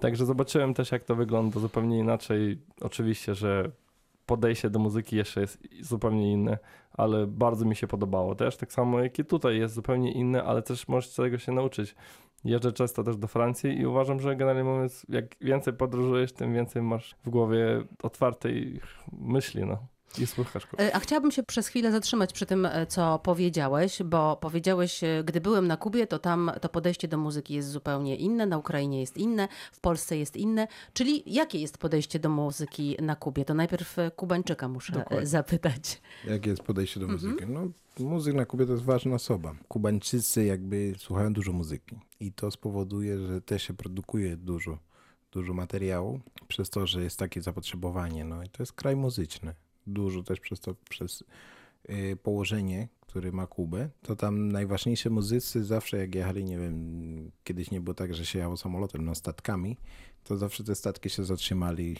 Także 0.00 0.26
zobaczyłem 0.26 0.74
też 0.74 0.92
jak 0.92 1.04
to 1.04 1.14
wygląda 1.16 1.60
zupełnie 1.60 1.98
inaczej. 1.98 2.62
Oczywiście, 2.80 3.34
że 3.34 3.70
podejście 4.26 4.70
do 4.70 4.78
muzyki 4.78 5.16
jeszcze 5.16 5.40
jest 5.40 5.58
zupełnie 5.80 6.32
inne, 6.32 6.58
ale 6.92 7.26
bardzo 7.26 7.64
mi 7.64 7.76
się 7.76 7.86
podobało 7.86 8.34
też, 8.34 8.56
tak 8.56 8.72
samo 8.72 9.00
jak 9.00 9.18
i 9.18 9.24
tutaj 9.24 9.58
jest 9.58 9.74
zupełnie 9.74 10.12
inne, 10.12 10.44
ale 10.44 10.62
też 10.62 10.88
możesz 10.88 11.14
tego 11.14 11.38
się 11.38 11.52
nauczyć. 11.52 11.94
Jeżdżę 12.44 12.72
często 12.72 13.04
też 13.04 13.16
do 13.16 13.28
Francji 13.28 13.78
i 13.80 13.86
uważam, 13.86 14.20
że 14.20 14.36
generalnie 14.36 14.64
mówiąc, 14.64 15.06
jak 15.08 15.36
więcej 15.40 15.72
podróżujesz, 15.72 16.32
tym 16.32 16.54
więcej 16.54 16.82
masz 16.82 17.16
w 17.24 17.30
głowie 17.30 17.84
otwartej 18.02 18.80
myśli, 19.12 19.64
no. 19.64 19.86
I 20.18 20.26
słuchasz. 20.26 20.66
E, 20.80 20.96
a 20.96 21.00
chciałabym 21.00 21.30
się 21.30 21.42
przez 21.42 21.68
chwilę 21.68 21.92
zatrzymać 21.92 22.32
przy 22.32 22.46
tym, 22.46 22.66
e, 22.66 22.86
co 22.86 23.18
powiedziałeś, 23.18 24.02
bo 24.04 24.36
powiedziałeś, 24.36 25.04
e, 25.04 25.24
gdy 25.24 25.40
byłem 25.40 25.66
na 25.66 25.76
Kubie, 25.76 26.06
to 26.06 26.18
tam 26.18 26.50
to 26.60 26.68
podejście 26.68 27.08
do 27.08 27.18
muzyki 27.18 27.54
jest 27.54 27.70
zupełnie 27.70 28.16
inne, 28.16 28.46
na 28.46 28.58
Ukrainie 28.58 29.00
jest 29.00 29.16
inne, 29.16 29.48
w 29.72 29.80
Polsce 29.80 30.16
jest 30.16 30.36
inne. 30.36 30.68
Czyli 30.92 31.22
jakie 31.26 31.58
jest 31.58 31.78
podejście 31.78 32.18
do 32.18 32.28
muzyki 32.28 32.96
na 33.02 33.16
Kubie? 33.16 33.44
To 33.44 33.54
najpierw 33.54 33.96
Kubańczyka 34.16 34.68
muszę 34.68 34.92
Dokładnie. 34.92 35.26
zapytać. 35.26 36.02
Jakie 36.24 36.50
jest 36.50 36.62
podejście 36.62 37.00
do 37.00 37.06
mhm. 37.06 37.22
muzyki? 37.22 37.52
No, 37.52 37.68
muzyk 38.06 38.34
na 38.34 38.46
Kubie 38.46 38.66
to 38.66 38.72
jest 38.72 38.84
ważna 38.84 39.14
osoba. 39.14 39.54
Kubańczycy 39.68 40.44
jakby 40.44 40.94
słuchają 40.98 41.32
dużo 41.32 41.52
muzyki 41.52 41.98
i 42.20 42.32
to 42.32 42.50
spowoduje, 42.50 43.18
że 43.18 43.40
też 43.40 43.62
się 43.62 43.74
produkuje 43.74 44.36
dużo, 44.36 44.78
dużo 45.32 45.54
materiału 45.54 46.20
przez 46.48 46.70
to, 46.70 46.86
że 46.86 47.02
jest 47.02 47.18
takie 47.18 47.42
zapotrzebowanie. 47.42 48.24
No 48.24 48.42
i 48.42 48.48
to 48.48 48.62
jest 48.62 48.72
kraj 48.72 48.96
muzyczny 48.96 49.54
dużo 49.88 50.22
też 50.22 50.40
przez 50.40 50.60
to, 50.60 50.74
przez 50.88 51.24
y, 51.90 52.16
położenie, 52.22 52.88
który 53.00 53.32
ma 53.32 53.46
Kubę, 53.46 53.88
to 54.02 54.16
tam 54.16 54.52
najważniejsze 54.52 55.10
muzycy 55.10 55.64
zawsze 55.64 55.98
jak 55.98 56.14
jechali, 56.14 56.44
nie 56.44 56.58
wiem, 56.58 57.30
kiedyś 57.44 57.70
nie 57.70 57.80
było 57.80 57.94
tak, 57.94 58.14
że 58.14 58.26
się 58.26 58.38
jechało 58.38 58.56
samolotem, 58.56 59.04
no 59.04 59.14
statkami, 59.14 59.76
to 60.24 60.36
zawsze 60.36 60.64
te 60.64 60.74
statki 60.74 61.10
się 61.10 61.24
zatrzymali 61.24 61.96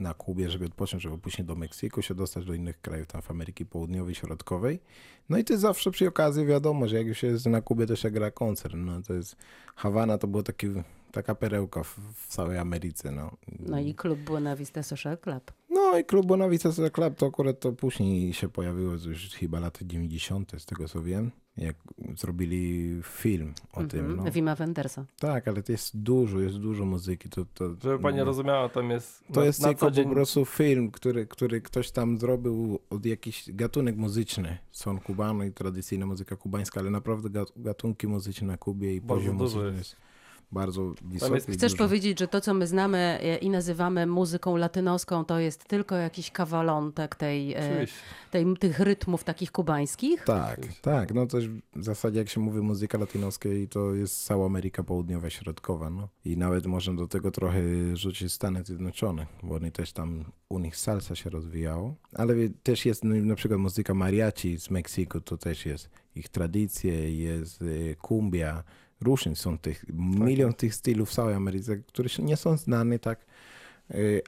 na 0.00 0.14
Kubie, 0.14 0.50
żeby 0.50 0.64
odpocząć, 0.64 1.02
żeby 1.02 1.18
później 1.18 1.46
do 1.46 1.54
Meksyku 1.54 2.02
się 2.02 2.14
dostać 2.14 2.44
do 2.44 2.54
innych 2.54 2.80
krajów, 2.80 3.06
tam 3.06 3.22
w 3.22 3.30
Ameryki 3.30 3.66
Południowej, 3.66 4.14
Środkowej. 4.14 4.80
No 5.28 5.38
i 5.38 5.44
to 5.44 5.58
zawsze 5.58 5.90
przy 5.90 6.08
okazji 6.08 6.46
wiadomo, 6.46 6.88
że 6.88 6.96
jak 6.96 7.06
już 7.06 7.22
jest 7.22 7.46
na 7.46 7.60
Kubie, 7.60 7.86
to 7.86 7.96
się 7.96 8.10
gra 8.10 8.30
koncert. 8.30 8.74
No 8.76 9.02
to 9.02 9.14
jest, 9.14 9.36
Hawana 9.76 10.18
to 10.18 10.26
było 10.26 10.42
taki, 10.42 10.66
taka 11.12 11.34
perełka 11.34 11.82
w, 11.82 11.98
w 12.14 12.26
całej 12.26 12.58
Ameryce. 12.58 13.10
No. 13.10 13.36
no 13.58 13.80
i 13.80 13.94
klub 13.94 14.18
Buena 14.18 14.56
Vista 14.56 14.82
Social 14.82 15.18
Club. 15.18 15.52
No 15.70 15.98
i 15.98 16.04
klub 16.04 16.26
Buena 16.26 16.48
Vista 16.48 16.72
Social 16.72 16.90
Club 16.90 17.16
to 17.16 17.26
akurat 17.26 17.60
to 17.60 17.72
później 17.72 18.32
się 18.32 18.48
pojawiło, 18.48 18.92
już 18.92 19.28
chyba 19.34 19.60
lata 19.60 19.80
90. 19.84 20.52
z 20.58 20.66
tego 20.66 20.88
co 20.88 21.02
wiem 21.02 21.30
jak 21.56 21.76
zrobili 22.16 22.94
film 23.02 23.54
o 23.72 23.80
-hmm. 23.80 23.88
tym. 23.88 24.16
No. 24.16 24.30
Wima 24.30 24.54
Wendersa. 24.54 25.04
Tak, 25.18 25.48
ale 25.48 25.62
to 25.62 25.72
jest 25.72 25.96
dużo, 25.96 26.40
jest 26.40 26.56
dużo 26.56 26.84
muzyki. 26.84 27.28
To, 27.28 27.44
to, 27.54 27.74
Żeby 27.82 27.98
pani 27.98 28.18
no, 28.18 28.24
rozumiała, 28.24 28.68
tam 28.68 28.90
jest 28.90 29.24
To 29.32 29.40
na, 29.40 29.46
jest 29.46 29.60
na 29.60 29.68
tylko 29.68 29.90
dzień... 29.90 30.04
po 30.04 30.10
prostu 30.10 30.44
film, 30.44 30.90
który, 30.90 31.26
który 31.26 31.60
ktoś 31.60 31.90
tam 31.90 32.18
zrobił 32.18 32.78
od 32.90 33.06
jakiś 33.06 33.52
gatunek 33.52 33.96
muzyczny. 33.96 34.58
Son 34.70 35.00
kubano 35.00 35.44
i 35.44 35.52
tradycyjna 35.52 36.06
muzyka 36.06 36.36
kubańska, 36.36 36.80
ale 36.80 36.90
naprawdę 36.90 37.44
gatunki 37.56 38.06
muzyczne 38.06 38.46
na 38.46 38.56
Kubie 38.56 38.94
i 38.94 39.00
Bardzo 39.00 39.14
poziom 39.14 39.36
muzyczny 39.36 39.78
jest 39.78 39.96
bardzo 40.52 40.94
wysoki. 41.02 41.34
Jest... 41.34 41.50
Chcesz 41.50 41.74
powiedzieć, 41.74 42.18
że 42.18 42.28
to, 42.28 42.40
co 42.40 42.54
my 42.54 42.66
znamy 42.66 42.98
e, 42.98 43.36
i 43.36 43.50
nazywamy 43.50 44.06
muzyką 44.06 44.56
latynoską, 44.56 45.24
to 45.24 45.38
jest 45.38 45.64
tylko 45.64 45.96
jakiś 45.96 46.30
kawalątek 46.30 47.14
tej, 47.14 47.54
e, 47.54 47.86
tej, 48.30 48.56
tych 48.56 48.80
rytmów 48.80 49.24
takich 49.24 49.52
kubańskich? 49.52 50.24
Tak, 50.24 50.60
tak. 50.82 51.14
No 51.14 51.26
to 51.26 51.38
w 51.76 51.84
zasadzie 51.84 52.18
jak 52.18 52.28
się 52.28 52.40
mówi 52.40 52.60
muzyka 52.60 52.98
latynoska 52.98 53.48
i 53.48 53.68
to 53.68 53.94
jest 53.94 54.24
cała 54.24 54.46
Ameryka 54.46 54.82
Południowa, 54.82 55.30
Środkowa. 55.30 55.90
No. 55.90 56.08
I 56.24 56.36
nawet 56.36 56.66
można 56.66 56.94
do 56.94 57.08
tego 57.08 57.30
trochę 57.30 57.60
rzucić 57.94 58.32
Stany 58.32 58.64
Zjednoczone, 58.64 59.26
bo 59.42 59.54
oni 59.54 59.72
też 59.72 59.92
tam, 59.92 60.24
u 60.48 60.58
nich 60.58 60.76
salsa 60.76 61.14
się 61.14 61.30
rozwijało. 61.30 61.94
Ale 62.14 62.34
też 62.62 62.86
jest 62.86 63.04
no, 63.04 63.14
na 63.14 63.34
przykład 63.34 63.60
muzyka 63.60 63.94
mariachi 63.94 64.58
z 64.58 64.70
Meksyku, 64.70 65.20
to 65.20 65.36
też 65.36 65.66
jest 65.66 65.90
ich 66.14 66.28
tradycje, 66.28 67.16
jest 67.16 67.64
kumbia, 68.00 68.58
e, 68.58 68.89
różnych 69.00 69.38
są 69.38 69.58
tych, 69.58 69.84
milion 69.94 70.54
tych 70.54 70.74
stylów 70.74 71.10
w 71.10 71.14
całej 71.14 71.34
Ameryce, 71.34 71.76
które 71.76 72.08
nie 72.18 72.36
są 72.36 72.56
znane 72.56 72.98
tak 72.98 73.26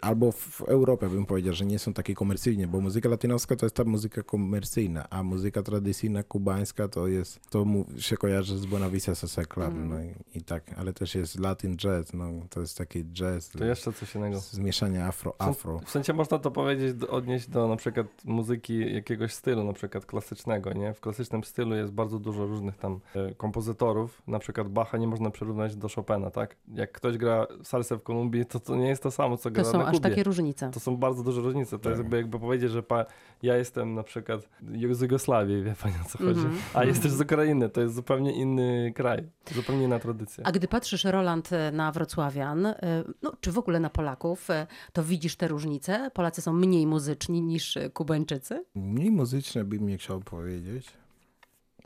albo 0.01 0.33
w 0.33 0.61
Europie 0.61 1.09
bym 1.09 1.27
powiedział, 1.27 1.55
że 1.55 1.67
nie 1.67 1.79
są 1.79 1.93
takie 1.93 2.15
komercyjne, 2.15 2.67
bo 2.67 2.81
muzyka 2.81 3.09
latynoska 3.09 3.57
to 3.57 3.67
jest 3.67 3.77
ta 3.77 3.85
muzyka 3.85 4.23
komercyjna, 4.23 5.07
a 5.11 5.23
muzyka 5.23 5.63
tradycyjna 5.63 6.23
kubańska 6.23 6.89
to 6.89 7.09
jest, 7.09 7.41
to 7.51 7.67
się 7.99 8.17
kojarzy 8.17 8.59
z 8.59 8.67
Bonavista 8.67 9.15
Salsa 9.15 9.45
Club, 9.45 9.69
mm. 9.69 9.89
no 9.89 10.03
i, 10.03 10.39
i, 10.39 10.43
tak, 10.43 10.79
ale 10.79 10.93
też 10.93 11.15
jest 11.15 11.41
Latin 11.41 11.77
jazz, 11.77 12.13
no 12.13 12.31
to 12.51 12.61
jest 12.61 12.79
taki 12.79 13.05
jazz. 13.05 13.49
To 13.49 13.65
jeszcze 13.65 13.93
coś 13.93 14.15
innego. 14.15 14.39
Zmieszanie 14.41 15.05
afro-afro. 15.05 15.81
W 15.85 15.91
sensie 15.91 16.13
można 16.13 16.39
to 16.39 16.51
powiedzieć, 16.51 16.97
odnieść 17.09 17.49
do 17.49 17.69
na 17.69 17.77
przykład 17.77 18.07
muzyki 18.25 18.95
jakiegoś 18.95 19.33
stylu, 19.33 19.65
na 19.65 19.73
przykład 19.73 20.07
klasycznego, 20.07 20.73
nie? 20.73 20.95
W 20.95 21.01
klasycznym 21.01 21.45
stylu 21.45 21.75
jest 21.75 21.93
bardzo 21.93 22.19
dużo 22.19 22.47
różnych 22.47 22.77
tam 22.77 23.01
e, 23.15 23.35
kompozytorów, 23.35 24.23
na 24.27 24.39
przykład 24.39 24.69
Bacha 24.69 24.99
nie 24.99 25.07
można 25.07 25.31
przyrównać 25.31 25.77
do 25.77 25.89
Chopina, 25.89 26.31
tak? 26.31 26.57
Jak 26.75 26.93
ktoś 26.93 27.19
gra 27.19 27.47
salsę 27.63 27.97
w 27.97 28.03
Kolumbii, 28.03 28.47
to 28.47 28.61
to 28.61 28.77
nie 28.77 28.89
jest 28.89 29.03
to 29.03 29.11
samo, 29.11 29.37
co 29.37 29.51
to 29.53 29.65
są 29.65 29.85
aż 29.85 30.01
takie 30.01 30.23
różnice. 30.23 30.71
To 30.71 30.81
są 30.81 30.97
bardzo 30.97 31.23
duże 31.23 31.41
różnice. 31.41 31.71
To 31.71 31.79
tak. 31.79 31.91
jest 31.91 32.03
jakby, 32.03 32.17
jakby 32.17 32.39
powiedzieć, 32.39 32.71
że 32.71 32.83
pa, 32.83 33.05
ja 33.43 33.57
jestem 33.57 33.95
na 33.95 34.03
przykład 34.03 34.49
z 34.93 35.01
Jugosławii, 35.01 35.63
wie 35.63 35.75
pani 35.83 35.95
o 36.07 36.09
co 36.09 36.19
chodzi. 36.19 36.41
Mm 36.41 36.53
-hmm. 36.53 36.61
A 36.75 36.85
jesteś 36.85 37.13
z 37.13 37.21
Ukrainy, 37.21 37.69
to 37.69 37.81
jest 37.81 37.95
zupełnie 37.95 38.33
inny 38.33 38.93
kraj, 38.95 39.29
zupełnie 39.55 39.85
inna 39.85 39.99
tradycja. 39.99 40.45
A 40.45 40.53
gdy 40.53 40.69
patrzysz, 40.69 41.05
Roland, 41.05 41.53
e, 41.53 41.73
na 41.73 41.93
Wrocławian, 41.93 42.67
e, 42.67 42.77
no, 43.23 43.33
czy 43.41 43.53
w 43.53 43.59
ogóle 43.59 43.81
na 43.81 43.91
Polaków, 43.91 44.51
e, 44.51 44.67
to 44.93 45.05
widzisz 45.05 45.37
te 45.37 45.49
różnice? 45.49 46.11
Polacy 46.15 46.43
są 46.43 46.53
mniej 46.53 46.87
muzyczni 46.87 47.43
niż 47.43 47.79
Kubańczycy? 47.95 48.65
Mniej 48.75 49.11
muzyczne 49.11 49.65
bym 49.65 49.87
nie 49.87 49.99
chciał 49.99 50.21
powiedzieć. 50.21 51.02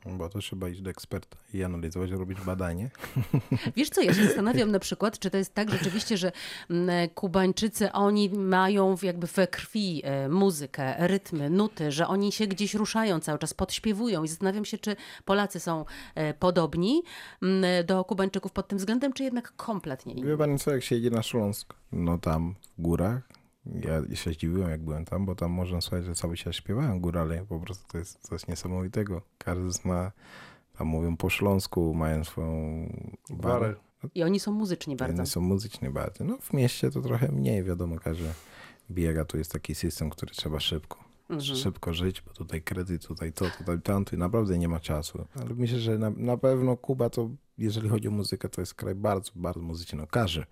Bo 0.07 0.29
to 0.29 0.39
trzeba 0.39 0.69
iść 0.69 0.81
do 0.81 0.91
eksperta 0.91 1.37
i 1.55 1.65
analizować, 1.65 2.11
robić 2.11 2.41
badanie. 2.41 2.91
Wiesz 3.77 3.91
co, 3.91 4.03
ja 4.03 4.15
się 4.15 4.25
zastanawiam 4.25 4.71
na 4.71 4.79
przykład, 4.79 5.19
czy 5.19 5.31
to 5.31 5.39
jest 5.39 5.55
tak 5.55 5.71
rzeczywiście, 5.71 6.17
że 6.17 6.33
mm, 6.71 7.09
Kubańczycy, 7.09 7.93
oni 7.93 8.31
mają 8.31 8.97
jakby 9.03 9.27
we 9.27 9.47
krwi 9.47 10.03
e, 10.05 10.29
muzykę, 10.29 11.09
rytmy, 11.09 11.51
nuty, 11.51 11.93
że 11.93 12.09
oni 12.09 12.33
się 12.33 12.47
gdzieś 12.47 12.75
ruszają 12.75 13.21
cały 13.21 13.39
czas, 13.39 13.55
podśpiewują 13.55 14.25
i 14.25 14.29
zastanawiam 14.29 14.65
się, 14.65 14.79
czy 14.79 14.97
Polacy 15.25 15.61
są 15.61 15.85
e, 16.15 16.35
podobni 16.35 17.03
mm, 17.43 17.87
do 17.87 18.05
Kubańczyków 18.05 18.53
pod 18.53 18.69
tym 18.69 18.79
względem, 18.79 19.13
czy 19.13 19.25
jednak 19.25 19.53
kompletnie 19.57 20.15
inni. 20.15 20.29
Wie 20.29 20.37
pani 20.37 20.59
co, 20.59 20.71
jak 20.71 20.83
się 20.83 20.95
jedzie 20.95 21.11
na 21.11 21.23
Śląsk, 21.23 21.75
no 21.93 22.19
tam 22.19 22.55
w 22.79 22.83
górach, 22.83 23.29
ja 23.75 24.17
się 24.17 24.33
zdziwiłem, 24.33 24.71
jak 24.71 24.83
byłem 24.83 25.05
tam, 25.05 25.27
bo 25.27 25.35
tam 25.35 25.51
można 25.51 25.81
słuchać, 25.81 26.05
że 26.05 26.15
cały 26.15 26.37
czas 26.37 26.55
śpiewają 26.55 27.01
górale. 27.01 27.45
Po 27.49 27.61
prostu 27.61 27.93
to 27.93 27.99
jest 27.99 28.19
coś 28.19 28.47
niesamowitego. 28.47 29.23
Każdy 29.39 29.89
ma, 29.89 30.13
tam 30.79 30.87
mówią 30.87 31.17
po 31.17 31.31
śląsku, 31.31 31.95
mają 31.95 32.25
swoją 32.25 32.89
barę. 33.31 33.75
I 34.15 34.23
oni 34.23 34.41
są 34.41 34.53
muzyczni 34.53 34.97
bardzo. 34.97 35.19
Oni 35.19 35.27
są 35.27 35.41
muzyczni 35.41 35.91
bardzo. 35.91 36.25
No 36.25 36.39
w 36.41 36.53
mieście 36.53 36.91
to 36.91 37.01
trochę 37.01 37.33
mniej, 37.33 37.65
wiadomo, 37.65 37.97
każdy 37.99 38.29
biega, 38.91 39.25
tu 39.25 39.39
jest 39.39 39.53
taki 39.53 39.75
system, 39.75 40.11
który 40.11 40.33
trzeba 40.33 40.61
szybko. 40.61 41.05
Mhm. 41.31 41.57
Szybko 41.57 41.95
żyć, 41.95 42.23
bo 42.23 42.33
tutaj 42.33 42.63
kredyt, 42.63 43.07
tutaj 43.07 43.33
to, 43.33 43.45
tutaj 43.59 43.81
tamto 43.81 44.17
i 44.17 44.19
naprawdę 44.19 44.59
nie 44.59 44.69
ma 44.69 44.81
czasu. 44.81 45.27
Ale 45.35 45.55
myślę, 45.55 45.79
że 45.79 45.99
na, 45.99 46.11
na 46.11 46.37
pewno 46.37 46.77
Kuba 46.77 47.11
to, 47.11 47.31
jeżeli 47.59 47.89
chodzi 47.89 48.09
o 48.09 48.11
muzykę, 48.11 48.49
to 48.49 48.61
jest 48.61 48.75
kraj 48.75 48.95
bardzo, 48.95 49.33
bardzo 49.35 49.61
muzyczny. 49.61 49.99
No, 49.99 50.07
każdy 50.07 50.45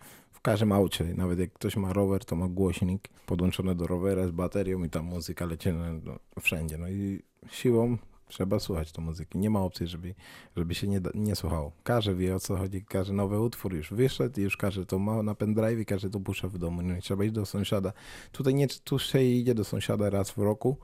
każdym 0.44 0.72
aucie, 0.72 1.04
nawet 1.16 1.38
jak 1.38 1.52
ktoś 1.52 1.76
ma 1.76 1.92
rower, 1.92 2.24
to 2.24 2.36
ma 2.36 2.48
głośnik 2.48 3.08
podłączony 3.26 3.74
do 3.74 3.86
rowera 3.86 4.26
z 4.26 4.30
baterią 4.30 4.84
i 4.84 4.90
tam 4.90 5.04
muzyka 5.04 5.46
leci 5.46 5.68
no, 6.04 6.18
wszędzie. 6.40 6.78
No 6.78 6.88
i 6.88 7.22
siłą 7.50 7.98
trzeba 8.28 8.58
słuchać 8.58 8.92
tej 8.92 9.04
muzyki. 9.04 9.38
Nie 9.38 9.50
ma 9.50 9.60
opcji, 9.60 9.86
żeby, 9.86 10.14
żeby 10.56 10.74
się 10.74 10.88
nie, 10.88 11.00
nie 11.14 11.36
słuchało. 11.36 11.72
Każdy 11.84 12.14
wie 12.14 12.34
o 12.34 12.40
co 12.40 12.56
chodzi, 12.56 12.84
każdy 12.84 13.12
nowy 13.12 13.40
utwór 13.40 13.74
już 13.74 13.90
wyszedł 13.90 14.40
już 14.40 14.56
każdy 14.56 14.86
to 14.86 14.98
ma 14.98 15.22
na 15.22 15.34
pendrive 15.34 15.80
i 15.80 15.86
każdy 15.86 16.10
to 16.10 16.20
puszcza 16.20 16.48
w 16.48 16.58
domu. 16.58 16.82
No 16.82 16.94
trzeba 17.00 17.24
iść 17.24 17.34
do 17.34 17.46
sąsiada. 17.46 17.92
Tutaj 18.32 18.54
nie, 18.54 18.68
tu 18.68 18.98
się 18.98 19.22
idzie 19.22 19.54
do 19.54 19.64
sąsiada 19.64 20.10
raz 20.10 20.30
w 20.30 20.38
roku, 20.38 20.76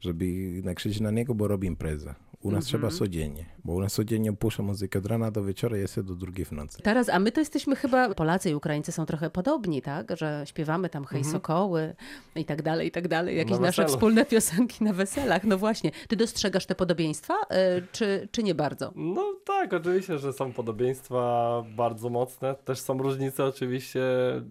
żeby 0.00 0.24
nakrzyczyć 0.64 1.00
na 1.00 1.10
niego, 1.10 1.34
bo 1.34 1.48
robi 1.48 1.68
imprezę. 1.68 2.14
U 2.42 2.50
nas 2.50 2.64
trzeba 2.64 2.84
mhm. 2.86 2.98
codziennie, 2.98 3.46
bo 3.64 3.72
u 3.72 3.80
nas 3.80 3.92
codziennie 3.94 4.32
puszczę 4.32 4.62
muzykę 4.62 4.98
od 4.98 5.06
rana 5.06 5.30
do 5.30 5.44
wieczora, 5.44 5.76
jest 5.76 6.00
do 6.00 6.14
drugiej 6.14 6.44
w 6.44 6.52
nocy. 6.52 6.82
Teraz, 6.82 7.08
a 7.08 7.18
my 7.18 7.32
to 7.32 7.40
jesteśmy 7.40 7.76
chyba, 7.76 8.14
Polacy 8.14 8.50
i 8.50 8.54
Ukraińcy 8.54 8.92
są 8.92 9.06
trochę 9.06 9.30
podobni, 9.30 9.82
tak? 9.82 10.16
Że 10.16 10.42
śpiewamy 10.46 10.88
tam 10.88 11.04
hej 11.04 11.18
mhm. 11.18 11.32
sokoły 11.32 11.94
i 12.36 12.44
tak 12.44 12.62
dalej, 12.62 12.88
i 12.88 12.90
tak 12.90 13.08
dalej. 13.08 13.36
Jakieś 13.36 13.58
nasze 13.58 13.86
wspólne 13.86 14.24
piosenki 14.26 14.84
na 14.84 14.92
weselach. 14.92 15.44
No 15.44 15.58
właśnie. 15.58 15.90
Ty 16.08 16.16
dostrzegasz 16.16 16.66
te 16.66 16.74
podobieństwa, 16.74 17.34
y, 17.34 17.86
czy, 17.92 18.28
czy 18.30 18.42
nie 18.42 18.54
bardzo? 18.54 18.92
No 18.96 19.34
tak, 19.44 19.72
oczywiście, 19.72 20.18
że 20.18 20.32
są 20.32 20.52
podobieństwa 20.52 21.64
bardzo 21.76 22.08
mocne. 22.08 22.54
Też 22.54 22.80
są 22.80 22.98
różnice 22.98 23.44
oczywiście, 23.44 24.02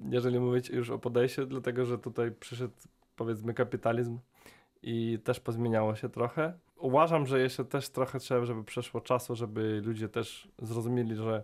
jeżeli 0.10 0.40
mówić 0.40 0.70
już 0.70 0.90
o 0.90 1.00
podejściu, 1.00 1.46
dlatego 1.46 1.86
że 1.86 1.98
tutaj 1.98 2.32
przyszedł 2.32 2.74
powiedzmy 3.16 3.54
kapitalizm 3.54 4.18
i 4.84 5.20
też 5.24 5.40
pozmieniało 5.40 5.96
się 5.96 6.10
trochę. 6.10 6.54
Uważam, 6.76 7.26
że 7.26 7.40
jeszcze 7.40 7.66
też 7.66 7.90
trochę 7.90 8.20
trzeba, 8.20 8.46
żeby 8.46 8.64
przeszło 8.64 9.02
czasu, 9.02 9.36
żeby 9.36 9.82
ludzie 9.86 10.10
też 10.10 10.52
zrozumieli, 10.62 11.16
że 11.16 11.44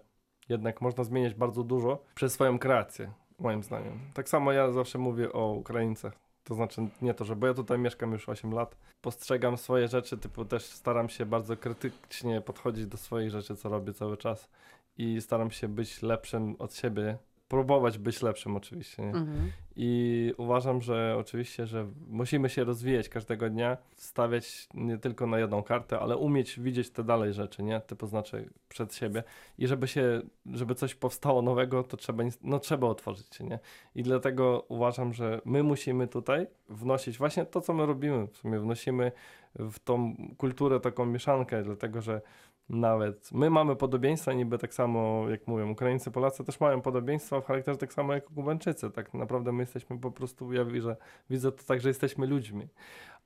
jednak 0.49 0.81
można 0.81 1.03
zmieniać 1.03 1.33
bardzo 1.33 1.63
dużo 1.63 2.03
przez 2.15 2.33
swoją 2.33 2.59
kreację, 2.59 3.11
moim 3.39 3.63
zdaniem. 3.63 3.99
Tak 4.13 4.29
samo 4.29 4.51
ja 4.51 4.71
zawsze 4.71 4.97
mówię 4.97 5.33
o 5.33 5.51
Ukraińcach. 5.51 6.13
To 6.43 6.55
znaczy 6.55 6.87
nie 7.01 7.13
to, 7.13 7.25
że 7.25 7.35
bo 7.35 7.47
ja 7.47 7.53
tutaj 7.53 7.79
mieszkam 7.79 8.11
już 8.11 8.29
8 8.29 8.51
lat, 8.51 8.77
postrzegam 9.01 9.57
swoje 9.57 9.87
rzeczy, 9.87 10.17
typu 10.17 10.45
też 10.45 10.63
staram 10.63 11.09
się 11.09 11.25
bardzo 11.25 11.57
krytycznie 11.57 12.41
podchodzić 12.41 12.85
do 12.85 12.97
swoich 12.97 13.29
rzeczy, 13.29 13.55
co 13.55 13.69
robię 13.69 13.93
cały 13.93 14.17
czas 14.17 14.49
i 14.97 15.21
staram 15.21 15.51
się 15.51 15.67
być 15.67 16.01
lepszym 16.01 16.55
od 16.59 16.75
siebie 16.75 17.17
próbować 17.47 17.97
być 17.97 18.21
lepszym 18.21 18.55
oczywiście. 18.55 19.03
Mhm. 19.03 19.51
I 19.75 20.33
uważam, 20.37 20.81
że 20.81 21.15
oczywiście, 21.19 21.67
że 21.67 21.87
musimy 22.07 22.49
się 22.49 22.63
rozwijać 22.63 23.09
każdego 23.09 23.49
dnia, 23.49 23.77
stawiać 23.95 24.67
nie 24.73 24.97
tylko 24.97 25.27
na 25.27 25.39
jedną 25.39 25.63
kartę, 25.63 25.99
ale 25.99 26.17
umieć 26.17 26.59
widzieć 26.59 26.89
te 26.89 27.03
dalej 27.03 27.33
rzeczy, 27.33 27.63
nie? 27.63 27.81
Typu 27.81 28.07
znaczy 28.07 28.49
przed 28.69 28.95
siebie. 28.95 29.23
I 29.57 29.67
żeby 29.67 29.87
się, 29.87 30.21
żeby 30.45 30.75
coś 30.75 30.95
powstało 30.95 31.41
nowego, 31.41 31.83
to 31.83 31.97
trzeba, 31.97 32.23
no 32.43 32.59
trzeba 32.59 32.87
otworzyć 32.87 33.35
się, 33.35 33.43
nie? 33.43 33.59
I 33.95 34.03
dlatego 34.03 34.65
uważam, 34.69 35.13
że 35.13 35.41
my 35.45 35.63
musimy 35.63 36.07
tutaj 36.07 36.47
wnosić 36.69 37.17
właśnie 37.17 37.45
to, 37.45 37.61
co 37.61 37.73
my 37.73 37.85
robimy. 37.85 38.27
W 38.27 38.37
sumie 38.37 38.59
wnosimy 38.59 39.11
w 39.55 39.79
tą 39.79 40.15
kulturę 40.37 40.79
taką 40.79 41.05
mieszankę, 41.05 41.63
dlatego 41.63 42.01
że 42.01 42.21
nawet. 42.69 43.31
My 43.31 43.49
mamy 43.49 43.75
podobieństwa 43.75 44.33
niby 44.33 44.57
tak 44.57 44.73
samo, 44.73 45.29
jak 45.29 45.47
mówią, 45.47 45.69
Ukraińcy, 45.69 46.11
Polacy 46.11 46.43
też 46.43 46.59
mają 46.59 46.81
podobieństwa 46.81 47.41
w 47.41 47.45
charakterze 47.45 47.77
tak 47.77 47.93
samo 47.93 48.13
jak 48.13 48.25
Kubańczycy. 48.25 48.91
Tak 48.91 49.13
naprawdę 49.13 49.51
my 49.51 49.63
jesteśmy 49.63 49.99
po 49.99 50.11
prostu, 50.11 50.53
ja 50.53 50.65
widzę, 50.65 50.95
widzę 51.29 51.51
to 51.51 51.63
tak, 51.63 51.81
że 51.81 51.89
jesteśmy 51.89 52.27
ludźmi. 52.27 52.67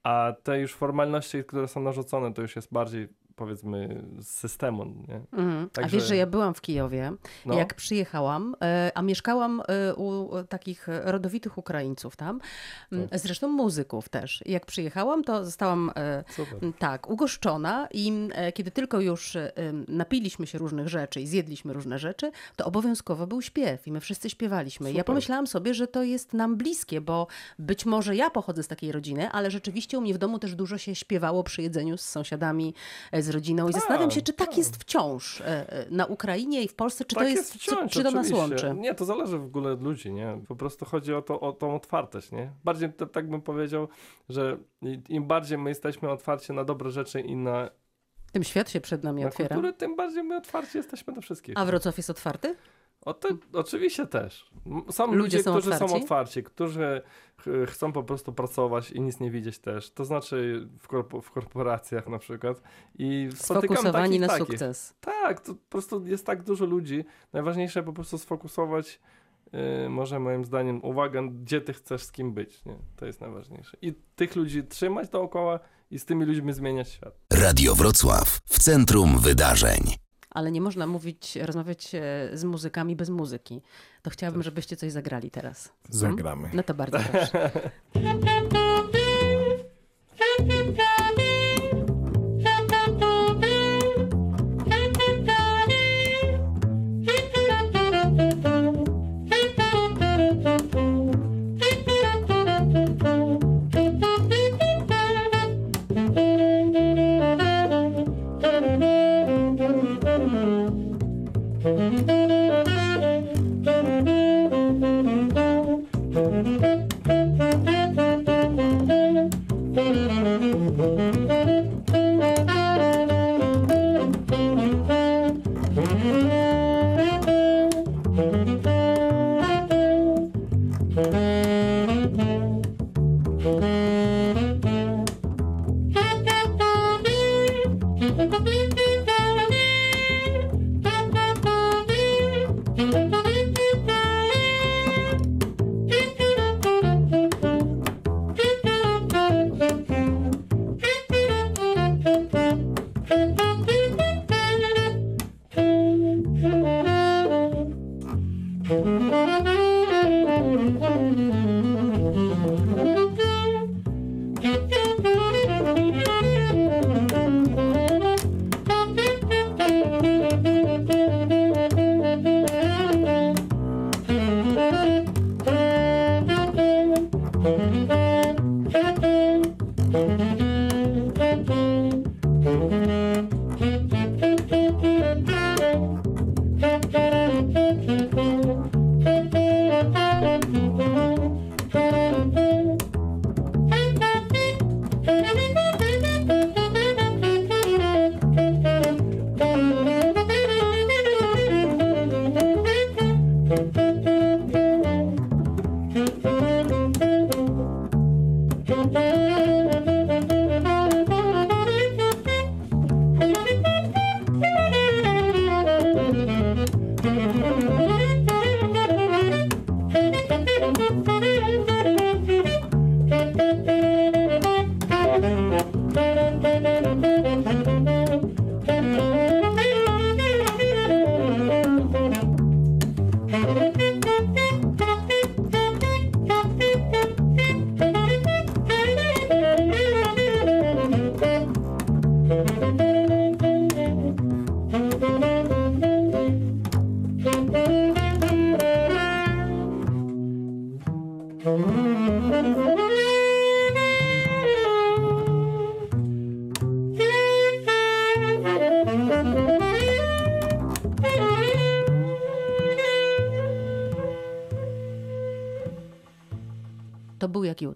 A 0.03 0.33
te 0.43 0.59
już 0.59 0.73
formalności, 0.73 1.43
które 1.43 1.67
są 1.67 1.81
narzucone, 1.81 2.33
to 2.33 2.41
już 2.41 2.55
jest 2.55 2.73
bardziej 2.73 3.07
powiedzmy 3.35 4.03
z 4.19 4.27
systemu. 4.27 4.85
Nie? 4.85 5.21
Mhm. 5.31 5.69
Także... 5.69 5.97
A 5.97 5.99
wiesz, 5.99 6.07
że 6.07 6.15
ja 6.15 6.27
byłam 6.27 6.53
w 6.53 6.61
Kijowie, 6.61 7.11
no. 7.45 7.53
jak 7.53 7.73
przyjechałam, 7.73 8.55
e, 8.61 8.91
a 8.95 9.01
mieszkałam 9.01 9.61
e, 9.67 9.95
u 9.95 10.29
takich 10.49 10.87
rodowitych 11.03 11.57
Ukraińców 11.57 12.15
tam, 12.15 12.39
tak. 12.89 13.19
zresztą 13.19 13.47
muzyków 13.47 14.09
też. 14.09 14.43
Jak 14.45 14.65
przyjechałam, 14.65 15.23
to 15.23 15.45
zostałam 15.45 15.91
e, 15.95 16.23
Super. 16.29 16.59
tak, 16.79 17.09
ugoszczona 17.09 17.87
i 17.91 18.29
kiedy 18.53 18.71
tylko 18.71 19.01
już 19.01 19.37
napiliśmy 19.87 20.47
się 20.47 20.57
różnych 20.57 20.87
rzeczy 20.87 21.21
i 21.21 21.27
zjedliśmy 21.27 21.73
różne 21.73 21.99
rzeczy, 21.99 22.31
to 22.55 22.65
obowiązkowo 22.65 23.27
był 23.27 23.41
śpiew 23.41 23.87
i 23.87 23.91
my 23.91 23.99
wszyscy 23.99 24.29
śpiewaliśmy. 24.29 24.87
Super. 24.87 24.97
Ja 24.97 25.03
pomyślałam 25.03 25.47
sobie, 25.47 25.73
że 25.73 25.87
to 25.87 26.03
jest 26.03 26.33
nam 26.33 26.57
bliskie, 26.57 27.01
bo 27.01 27.27
być 27.59 27.85
może 27.85 28.15
ja 28.15 28.29
pochodzę 28.29 28.63
z 28.63 28.67
takiej 28.67 28.91
rodziny, 28.91 29.31
ale 29.31 29.51
rzeczywiście 29.51 29.97
u 29.97 30.01
mnie 30.01 30.13
w 30.13 30.17
domu 30.17 30.39
też 30.39 30.55
dużo 30.55 30.77
się 30.77 30.95
śpiewało 30.95 31.43
przy 31.43 31.61
jedzeniu 31.61 31.97
z 31.97 32.01
sąsiadami, 32.01 32.73
z 33.23 33.29
rodziną 33.29 33.69
i 33.69 33.73
zastanawiam 33.73 34.11
się, 34.11 34.21
czy 34.21 34.33
tak, 34.33 34.47
tak 34.47 34.57
jest 34.57 34.77
wciąż 34.77 35.41
e, 35.41 35.45
e, 35.45 35.85
na 35.89 36.05
Ukrainie 36.05 36.63
i 36.63 36.67
w 36.67 36.73
Polsce, 36.73 37.05
czy 37.05 37.15
tak 37.15 37.23
to 37.23 37.29
jest, 37.29 37.53
jest 37.53 37.63
wciąż, 37.63 37.91
czy 37.91 38.03
to 38.03 38.11
nas 38.11 38.31
łączy? 38.31 38.75
Nie, 38.77 38.95
to 38.95 39.05
zależy 39.05 39.37
w 39.37 39.45
ogóle 39.45 39.71
od 39.71 39.83
ludzi, 39.83 40.11
nie? 40.11 40.41
Po 40.47 40.55
prostu 40.55 40.85
chodzi 40.85 41.13
o, 41.13 41.21
to, 41.21 41.39
o 41.39 41.53
tą 41.53 41.75
otwartość, 41.75 42.31
nie? 42.31 42.51
Bardziej 42.63 42.93
to, 42.93 43.05
tak 43.05 43.29
bym 43.29 43.41
powiedział, 43.41 43.87
że 44.29 44.57
im 45.09 45.27
bardziej 45.27 45.57
my 45.57 45.69
jesteśmy 45.69 46.09
otwarci 46.09 46.53
na 46.53 46.63
dobre 46.63 46.91
rzeczy 46.91 47.21
i 47.21 47.35
na 47.35 47.69
tym 48.31 48.43
świat 48.43 48.69
się 48.69 48.81
przed 48.81 49.03
nami 49.03 49.21
na 49.21 49.27
otwiera. 49.27 49.49
Kulturę, 49.49 49.73
tym 49.73 49.95
bardziej 49.95 50.23
my 50.23 50.37
otwarci 50.37 50.77
jesteśmy 50.77 51.13
na 51.13 51.21
wszystkich. 51.21 51.57
A 51.57 51.65
Wrocław 51.65 51.97
jest 51.97 52.09
otwarty? 52.09 52.55
O 53.05 53.13
to, 53.13 53.29
oczywiście 53.53 54.07
też. 54.07 54.51
Są 54.89 55.05
ludzie, 55.05 55.17
ludzie 55.17 55.43
są 55.43 55.51
którzy 55.51 55.73
otwarci? 55.73 55.93
są 55.93 56.01
otwarci, 56.01 56.43
którzy 56.43 57.01
chcą 57.67 57.91
po 57.91 58.03
prostu 58.03 58.33
pracować 58.33 58.91
i 58.91 59.01
nic 59.01 59.19
nie 59.19 59.31
widzieć 59.31 59.59
też. 59.59 59.91
To 59.91 60.05
znaczy 60.05 60.67
w, 60.79 60.87
korpo, 60.87 61.21
w 61.21 61.31
korporacjach 61.31 62.07
na 62.07 62.19
przykład. 62.19 62.61
I 62.99 63.29
Sfokusowani 63.35 64.19
na 64.19 64.27
takich. 64.27 64.47
sukces. 64.47 64.93
Tak, 65.01 65.39
to 65.39 65.53
po 65.53 65.69
prostu 65.69 66.07
jest 66.07 66.25
tak 66.25 66.43
dużo 66.43 66.65
ludzi. 66.65 67.05
Najważniejsze 67.33 67.83
po 67.83 67.93
prostu 67.93 68.17
sfokusować 68.17 68.99
Yy, 69.53 69.89
może 69.89 70.19
moim 70.19 70.45
zdaniem 70.45 70.83
uwagę, 70.83 71.29
gdzie 71.31 71.61
ty 71.61 71.73
chcesz 71.73 72.03
z 72.03 72.11
kim 72.11 72.33
być. 72.33 72.65
Nie? 72.65 72.75
To 72.95 73.05
jest 73.05 73.21
najważniejsze. 73.21 73.77
I 73.81 73.93
tych 74.15 74.35
ludzi 74.35 74.63
trzymać 74.63 75.09
dookoła 75.09 75.59
i 75.91 75.99
z 75.99 76.05
tymi 76.05 76.25
ludźmi 76.25 76.53
zmieniać 76.53 76.89
świat. 76.89 77.19
Radio 77.33 77.75
Wrocław 77.75 78.39
w 78.45 78.59
centrum 78.59 79.19
wydarzeń 79.19 80.00
ale 80.31 80.51
nie 80.51 80.61
można 80.61 80.87
mówić, 80.87 81.35
rozmawiać 81.35 81.95
e, 81.95 81.99
z 82.33 82.43
muzykami 82.43 82.95
bez 82.95 83.09
muzyki. 83.09 83.61
To 84.01 84.09
chciałabym, 84.09 84.43
żebyście 84.43 84.75
coś 84.75 84.91
zagrali 84.91 85.31
teraz. 85.31 85.73
Zagramy. 85.89 86.49
No 86.53 86.63
to 86.63 86.73
bardzo 86.73 86.99
proszę. 86.99 87.51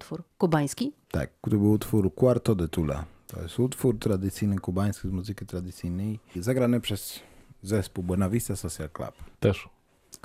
utwór? 0.06 0.24
Kubański? 0.38 0.92
Tak, 1.12 1.30
to 1.42 1.50
był 1.50 1.72
utwór 1.72 2.12
Cuarto 2.20 2.56
de 2.56 2.68
Tula. 2.68 3.06
To 3.28 3.42
jest 3.42 3.60
utwór 3.60 4.00
tradycyjny 4.00 4.60
kubański 4.60 5.08
z 5.08 5.12
muzyki 5.12 5.46
tradycyjnej, 5.46 6.20
zagrany 6.36 6.82
przez 6.82 7.20
zespół 7.64 8.04
Buena 8.04 8.30
Vista 8.30 8.56
Social 8.56 8.90
Club. 8.90 9.14
Też 9.40 9.70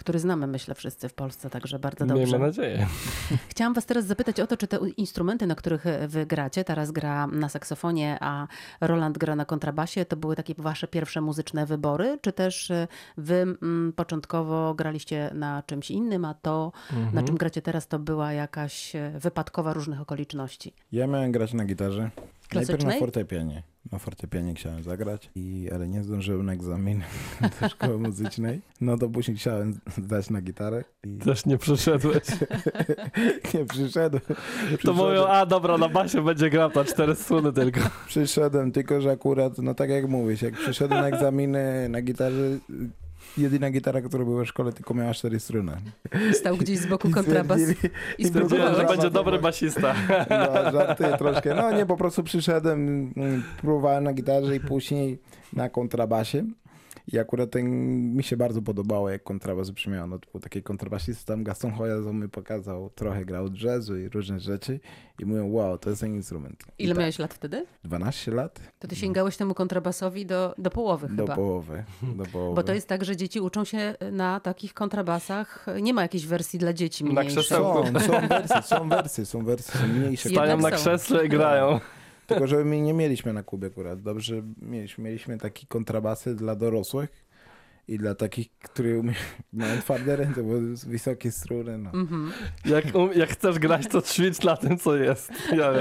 który 0.01 0.19
znamy, 0.19 0.47
myślę, 0.47 0.75
wszyscy 0.75 1.09
w 1.09 1.15
Polsce, 1.15 1.51
także 1.51 1.79
bardzo 1.79 2.07
dobrze. 2.07 2.23
Miejmy 2.23 2.39
nadzieję. 2.39 2.87
Chciałam 3.51 3.75
was 3.75 3.87
teraz 3.87 4.05
zapytać 4.05 4.41
o 4.41 4.47
to, 4.47 4.57
czy 4.57 4.67
te 4.67 4.79
instrumenty, 4.97 5.47
na 5.47 5.55
których 5.55 5.85
wy 6.09 6.27
gracie, 6.27 6.65
teraz 6.65 6.91
gra 6.91 7.27
na 7.27 7.49
saksofonie, 7.49 8.19
a 8.21 8.47
Roland 8.81 9.19
gra 9.19 9.37
na 9.37 9.45
kontrabasie, 9.45 10.05
to 10.05 10.17
były 10.17 10.37
takie 10.37 10.55
wasze 10.59 10.89
pierwsze 10.89 11.21
muzyczne 11.21 11.67
wybory, 11.67 12.19
czy 12.23 12.33
też 12.33 12.71
e, 12.71 12.89
wy 13.17 13.35
m, 13.35 13.59
mm, 13.63 13.93
początkowo 13.93 14.75
graliście 14.75 15.31
na 15.35 15.63
czymś 15.63 15.91
innym, 15.91 16.25
a 16.25 16.35
to, 16.35 16.73
mhm. 16.93 17.15
na 17.15 17.23
czym 17.23 17.37
gracie 17.37 17.63
teraz, 17.63 17.89
to 17.89 17.99
była 17.99 18.33
jakaś 18.33 18.97
e, 18.97 19.13
wypadkowa 19.19 19.73
różnych 19.73 20.01
okoliczności? 20.01 20.75
Ja 20.93 21.07
miałem 21.07 21.33
grać 21.33 21.53
na 21.53 21.65
gitarze. 21.65 22.11
Najpierw 22.55 22.85
na 22.85 22.99
fortepianie. 22.99 23.63
Na 23.93 23.99
fortepianie 23.99 24.55
chciałem 24.55 24.83
zagrać, 24.83 25.31
i, 25.35 25.69
ale 25.75 25.89
nie 25.89 26.05
zdążyłem 26.05 26.47
na 26.47 26.53
egzamin 26.53 27.03
do 27.61 27.69
szkoły 27.69 27.99
muzycznej. 27.99 28.61
No 28.81 28.99
to 28.99 29.09
później 29.09 29.37
chciałem 29.37 29.81
zdać 29.99 30.31
na 30.31 30.41
gitarę. 30.41 30.85
I... 31.05 31.19
Też 31.19 31.47
nie 31.47 31.59
przyszedłeś. 31.59 32.23
nie 33.55 33.65
przyszedłem. 33.65 34.23
To 34.85 34.95
mówią, 34.95 35.27
a 35.27 35.47
dobra, 35.47 35.79
na 35.79 35.89
basie 35.89 36.25
będzie 36.25 36.51
grał, 36.51 36.71
to 36.71 36.85
cztery 36.85 37.15
struny 37.15 37.53
tylko. 37.53 37.81
Przyszedłem, 38.07 38.73
tylko 38.73 39.01
że 39.01 39.11
akurat, 39.11 39.59
no 39.59 39.75
tak 39.75 39.91
jak 39.91 40.09
mówisz, 40.09 40.43
jak 40.43 40.55
przyszedłem 40.55 41.01
na 41.01 41.09
egzaminy 41.09 41.89
na 41.89 42.03
gitarze, 42.03 42.59
jedyna 43.39 43.71
gitara, 43.71 44.01
która 44.01 44.25
była 44.25 44.45
w 44.45 44.47
szkole, 44.47 44.73
tylko 44.73 44.95
miała 44.95 45.15
cztery 45.15 45.41
struny. 45.41 45.73
Stał 46.33 46.57
gdzieś 46.57 46.79
z 46.79 46.87
boku 46.87 47.11
kontrabas 47.11 47.61
i 48.19 48.25
spróbował. 48.25 48.75
że 48.75 48.85
będzie 48.85 49.11
dobry 49.11 49.39
basista. 49.39 49.95
No, 50.31 50.73
żartuję 50.73 51.19
troszkę. 51.19 51.55
No 51.55 51.73
nie, 51.73 51.87
po 51.87 51.97
prostu 51.97 52.23
przyszedłem, 52.23 53.13
mm, 53.17 53.43
próbowałem 53.61 54.05
na 54.05 54.13
gitarze 54.13 54.57
i 54.57 54.61
później 54.61 55.19
na 55.53 55.69
kontrabasie. 55.69 56.45
I 57.13 57.19
akurat 57.19 57.51
ten, 57.51 57.67
mi 58.15 58.23
się 58.23 58.37
bardzo 58.37 58.63
podobało, 58.63 59.11
jak 59.11 59.23
kontrabas 59.23 59.71
brzmiał. 59.71 60.07
No, 60.07 60.19
to 60.19 60.31
był 60.33 60.41
taki 60.41 60.63
kontrabasista, 60.63 61.33
tam 61.33 61.45
Gaston 61.45 61.73
Hoya 61.73 62.13
mi 62.13 62.29
pokazał, 62.29 62.91
trochę 62.91 63.25
grał 63.25 63.49
jazzu 63.65 63.99
i 63.99 64.09
różne 64.09 64.41
rzeczy 64.41 64.81
i 65.19 65.25
mówią, 65.25 65.53
wow, 65.53 65.79
to 65.79 65.91
jest 65.91 66.03
ten 66.03 66.15
instrument. 66.15 66.65
Ile 66.79 66.95
tak, 66.95 67.01
miałeś 67.01 67.19
lat 67.19 67.35
wtedy? 67.35 67.67
12 67.85 68.31
lat. 68.31 68.61
To 68.79 68.89
ty 68.89 68.97
sięgałeś 68.97 69.37
temu 69.37 69.55
kontrabasowi 69.55 70.27
do, 70.27 70.55
do 70.59 70.71
połowy 70.71 71.09
do 71.09 71.23
chyba. 71.23 71.37
Połowy, 71.37 71.85
do 72.03 72.25
połowy. 72.33 72.55
Bo 72.55 72.63
to 72.63 72.75
jest 72.75 72.89
tak, 72.89 73.05
że 73.05 73.17
dzieci 73.17 73.41
uczą 73.41 73.65
się 73.65 73.95
na 74.13 74.41
takich 74.41 74.75
kontrabasach. 74.75 75.67
Nie 75.83 75.95
ma 75.95 76.03
jakiejś 76.03 76.27
wersji 76.27 76.59
dla 76.59 76.73
dzieci 76.73 77.05
mniejszej. 77.05 77.43
Są, 77.43 77.85
są 78.01 78.29
wersje, 78.29 78.63
są 78.63 78.89
wersje, 78.89 79.27
są 79.27 79.45
wersje, 79.45 79.87
mniejsze. 79.87 80.29
Stają 80.29 80.59
na 80.59 80.71
krzesle 80.71 81.27
i 81.27 81.29
grają. 81.29 81.81
Tylko, 82.31 82.47
że 82.47 82.65
my 82.65 82.81
nie 82.81 82.95
mieliśmy 82.95 83.33
na 83.33 83.43
Kubie 83.43 83.67
akurat. 83.67 84.03
Dobrze 84.03 84.43
mieliśmy. 84.63 85.05
Mieliśmy 85.05 85.39
takie 85.39 85.67
kontrabasy 85.67 86.35
dla 86.35 86.57
dorosłych 86.57 87.30
i 87.91 87.99
dla 87.99 88.15
takich, 88.15 88.51
którzy 88.59 89.03
mają 89.53 89.81
twarde 89.81 90.17
ręce, 90.17 90.43
bo 90.43 90.53
wysokie 90.87 91.33
struny. 91.33 91.79
No. 91.79 91.91
Mm 91.91 92.07
-hmm. 92.07 92.31
jak, 92.65 92.95
um, 92.95 93.13
jak 93.15 93.31
chcesz 93.31 93.59
grać, 93.59 93.87
to 93.89 94.03
ćwicz 94.03 94.45
na 94.45 94.57
tym, 94.57 94.79
co 94.79 94.97
jest. 94.97 95.33
Ja 95.57 95.73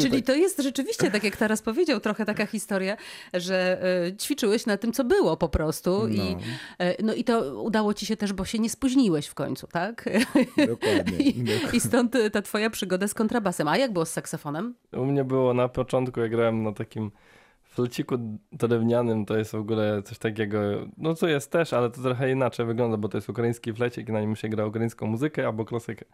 Czyli 0.00 0.22
tak. 0.22 0.26
to 0.26 0.34
jest 0.34 0.62
rzeczywiście, 0.62 1.10
tak 1.10 1.24
jak 1.24 1.36
teraz 1.36 1.62
powiedział, 1.62 2.00
trochę 2.00 2.24
taka 2.24 2.46
historia, 2.46 2.96
że 3.34 3.82
y, 4.08 4.16
ćwiczyłeś 4.16 4.66
na 4.66 4.76
tym, 4.76 4.92
co 4.92 5.04
było 5.04 5.36
po 5.36 5.48
prostu. 5.48 6.08
No. 6.08 6.24
I, 6.24 6.36
y, 6.82 6.96
no 7.02 7.14
i 7.14 7.24
to 7.24 7.62
udało 7.62 7.94
ci 7.94 8.06
się 8.06 8.16
też, 8.16 8.32
bo 8.32 8.44
się 8.44 8.58
nie 8.58 8.70
spóźniłeś 8.70 9.26
w 9.26 9.34
końcu, 9.34 9.66
tak? 9.66 10.08
Dokładnie. 10.66 11.18
I, 11.18 11.44
I, 11.72 11.80
stąd 11.80 12.16
ta 12.32 12.42
twoja 12.42 12.70
przygoda 12.70 13.08
z 13.08 13.14
kontrabasem. 13.14 13.68
A 13.68 13.76
jak 13.76 13.92
było 13.92 14.04
z 14.04 14.10
saksofonem? 14.10 14.74
U 14.92 15.04
mnie 15.04 15.24
było 15.24 15.54
na 15.54 15.68
początku, 15.68 16.20
ja 16.20 16.28
grałem 16.28 16.62
na 16.62 16.72
takim 16.72 17.10
fleciku 17.76 18.14
drewnianym 18.52 19.26
to 19.26 19.38
jest 19.38 19.52
w 19.52 19.54
ogóle 19.54 20.02
coś 20.02 20.18
takiego, 20.18 20.58
no 20.98 21.14
co 21.14 21.28
jest 21.28 21.50
też, 21.50 21.72
ale 21.72 21.90
to 21.90 22.02
trochę 22.02 22.32
inaczej 22.32 22.66
wygląda, 22.66 22.96
bo 22.96 23.08
to 23.08 23.18
jest 23.18 23.28
ukraiński 23.28 23.72
flecik 23.72 24.08
i 24.08 24.12
na 24.12 24.20
nim 24.20 24.36
się 24.36 24.48
gra 24.48 24.66
ukraińską 24.66 25.06
muzykę 25.06 25.46
albo 25.46 25.64
klasykę. 25.64 26.04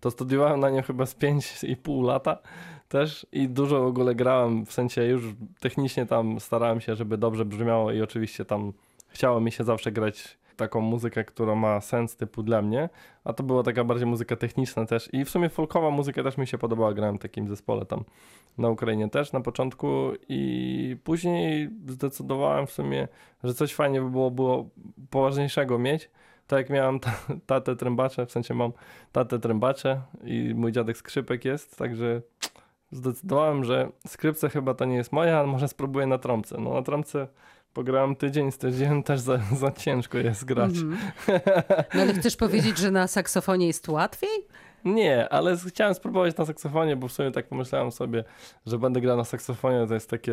To 0.00 0.10
studiowałem 0.10 0.60
na 0.60 0.70
nim 0.70 0.82
chyba 0.82 1.06
z 1.06 1.16
5,5 1.16 2.04
lata 2.04 2.38
też 2.88 3.26
i 3.32 3.48
dużo 3.48 3.82
w 3.82 3.86
ogóle 3.86 4.14
grałem, 4.14 4.66
w 4.66 4.72
sensie 4.72 5.04
już 5.04 5.24
technicznie 5.60 6.06
tam 6.06 6.40
starałem 6.40 6.80
się, 6.80 6.94
żeby 6.94 7.18
dobrze 7.18 7.44
brzmiało 7.44 7.92
i 7.92 8.02
oczywiście 8.02 8.44
tam 8.44 8.72
chciało 9.08 9.40
mi 9.40 9.52
się 9.52 9.64
zawsze 9.64 9.92
grać 9.92 10.38
taką 10.56 10.80
muzykę, 10.80 11.24
która 11.24 11.54
ma 11.54 11.80
sens 11.80 12.16
typu 12.16 12.42
dla 12.42 12.62
mnie, 12.62 12.88
a 13.24 13.32
to 13.32 13.42
była 13.42 13.62
taka 13.62 13.84
bardziej 13.84 14.06
muzyka 14.06 14.36
techniczna 14.36 14.86
też 14.86 15.08
i 15.14 15.24
w 15.24 15.30
sumie 15.30 15.48
folkowa 15.48 15.90
muzyka 15.90 16.22
też 16.22 16.38
mi 16.38 16.46
się 16.46 16.58
podobała, 16.58 16.94
grałem 16.94 17.18
w 17.18 17.22
takim 17.22 17.48
zespole 17.48 17.86
tam 17.86 18.04
na 18.58 18.68
Ukrainie 18.68 19.08
też 19.08 19.32
na 19.32 19.40
początku 19.40 20.12
i 20.28 20.96
później 21.04 21.70
zdecydowałem 21.88 22.66
w 22.66 22.72
sumie, 22.72 23.08
że 23.44 23.54
coś 23.54 23.74
fajnie 23.74 24.00
by 24.00 24.10
było, 24.10 24.30
było 24.30 24.68
poważniejszego 25.10 25.78
mieć, 25.78 26.10
tak 26.46 26.58
jak 26.58 26.70
miałem 26.70 27.00
ta, 27.00 27.12
tatę 27.46 27.76
trębacze, 27.76 28.26
w 28.26 28.32
sensie 28.32 28.54
mam 28.54 28.72
tatę 29.12 29.38
trębacze 29.38 30.00
i 30.24 30.52
mój 30.54 30.72
dziadek 30.72 30.96
skrzypek 30.96 31.44
jest, 31.44 31.78
także 31.78 32.22
zdecydowałem, 32.90 33.64
że 33.64 33.88
skrzypce 34.06 34.48
chyba 34.48 34.74
to 34.74 34.84
nie 34.84 34.96
jest 34.96 35.12
moja, 35.12 35.38
ale 35.38 35.46
może 35.46 35.68
spróbuję 35.68 36.06
na 36.06 36.18
trąbce. 36.18 36.56
No 36.60 36.74
na 36.74 36.82
trąbce 36.82 37.28
Pograłem 37.76 38.16
tydzień, 38.16 38.52
tydzień 38.52 39.02
też 39.02 39.20
za, 39.20 39.38
za 39.62 39.70
ciężko 39.70 40.18
jest 40.18 40.44
grać. 40.44 40.78
Mm. 40.78 40.98
No 41.94 42.02
ale 42.02 42.14
chcesz 42.14 42.36
powiedzieć, 42.36 42.78
że 42.78 42.90
na 42.90 43.06
saksofonie 43.06 43.66
jest 43.66 43.88
łatwiej? 43.88 44.46
Nie, 44.84 45.28
ale 45.28 45.56
chciałem 45.68 45.94
spróbować 45.94 46.36
na 46.36 46.46
saksofonie, 46.46 46.96
bo 46.96 47.08
w 47.08 47.12
sumie 47.12 47.30
tak 47.30 47.48
pomyślałem 47.48 47.92
sobie, 47.92 48.24
że 48.66 48.78
będę 48.78 49.00
grał 49.00 49.16
na 49.16 49.24
saksofonie, 49.24 49.86
to 49.88 49.94
jest 49.94 50.10
takie 50.10 50.32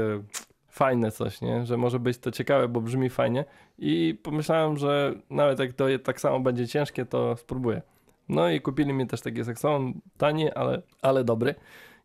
fajne 0.69 1.11
coś, 1.11 1.41
nie? 1.41 1.65
Że 1.65 1.77
może 1.77 1.99
być 1.99 2.17
to 2.17 2.31
ciekawe, 2.31 2.67
bo 2.67 2.81
brzmi 2.81 3.09
fajnie 3.09 3.45
i 3.79 4.19
pomyślałem, 4.23 4.77
że 4.77 5.13
nawet 5.29 5.59
jak 5.59 5.73
to 5.73 5.85
tak 6.03 6.21
samo 6.21 6.39
będzie 6.39 6.67
ciężkie, 6.67 7.05
to 7.05 7.37
spróbuję. 7.37 7.81
No 8.29 8.49
i 8.49 8.61
kupili 8.61 8.93
mi 8.93 9.07
też 9.07 9.21
taki 9.21 9.45
saksofon, 9.45 9.93
tani, 10.17 10.51
ale, 10.51 10.81
ale 11.01 11.23
dobry. 11.23 11.55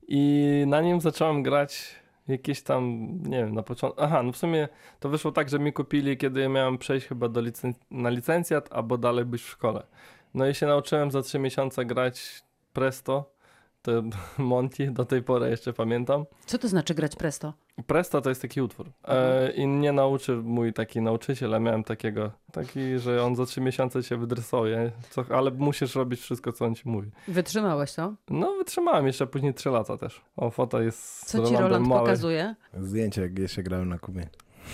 I 0.08 0.64
na 0.66 0.80
nim 0.80 1.00
zacząłem 1.00 1.42
grać 1.42 1.94
jakieś 2.28 2.62
tam, 2.62 3.08
nie 3.22 3.38
wiem, 3.38 3.54
na 3.54 3.62
początku. 3.62 4.02
Aha, 4.02 4.22
no 4.22 4.32
w 4.32 4.36
sumie 4.36 4.68
to 5.00 5.08
wyszło 5.08 5.32
tak, 5.32 5.48
że 5.48 5.58
mi 5.58 5.72
kupili, 5.72 6.16
kiedy 6.16 6.48
miałem 6.48 6.78
przejść 6.78 7.06
chyba 7.06 7.28
do 7.28 7.40
licen... 7.40 7.74
na 7.90 8.08
licencjat, 8.10 8.72
albo 8.72 8.98
dalej 8.98 9.24
być 9.24 9.42
w 9.42 9.48
szkole. 9.48 9.86
No 10.34 10.48
i 10.48 10.54
się 10.54 10.66
nauczyłem 10.66 11.10
za 11.10 11.22
trzy 11.22 11.38
miesiące 11.38 11.84
grać 11.84 12.42
presto 12.72 13.37
to 13.82 14.02
Monty 14.38 14.90
do 14.90 15.04
tej 15.04 15.22
pory 15.22 15.50
jeszcze 15.50 15.72
pamiętam. 15.72 16.24
Co 16.46 16.58
to 16.58 16.68
znaczy 16.68 16.94
grać 16.94 17.16
presto? 17.16 17.52
Presto 17.86 18.20
to 18.20 18.28
jest 18.28 18.42
taki 18.42 18.60
utwór. 18.60 18.90
E, 19.04 19.50
I 19.52 19.66
mnie 19.66 19.92
nauczył 19.92 20.42
mój 20.42 20.72
taki 20.72 21.00
nauczyciel, 21.00 21.54
a 21.54 21.58
miałem 21.58 21.84
takiego, 21.84 22.30
taki, 22.52 22.98
że 22.98 23.24
on 23.24 23.36
za 23.36 23.46
trzy 23.46 23.60
miesiące 23.60 24.02
się 24.02 24.16
wydresuje, 24.16 24.92
co, 25.10 25.24
ale 25.30 25.50
musisz 25.50 25.94
robić 25.94 26.20
wszystko, 26.20 26.52
co 26.52 26.64
on 26.64 26.74
ci 26.74 26.88
mówi. 26.88 27.10
Wytrzymałeś 27.28 27.92
to? 27.92 28.14
No, 28.30 28.54
wytrzymałem 28.54 29.06
jeszcze 29.06 29.26
później 29.26 29.54
trzy 29.54 29.70
lata 29.70 29.96
też. 29.96 30.20
O, 30.36 30.50
foto 30.50 30.80
jest 30.80 31.24
Co 31.24 31.46
ci 31.46 31.56
Roland 31.56 31.86
mały. 31.86 32.00
pokazuje? 32.00 32.54
Zdjęcie, 32.74 33.22
jak 33.22 33.38
jeszcze 33.38 33.62
grałem 33.62 33.88
na 33.88 33.98
Kubie. 33.98 34.28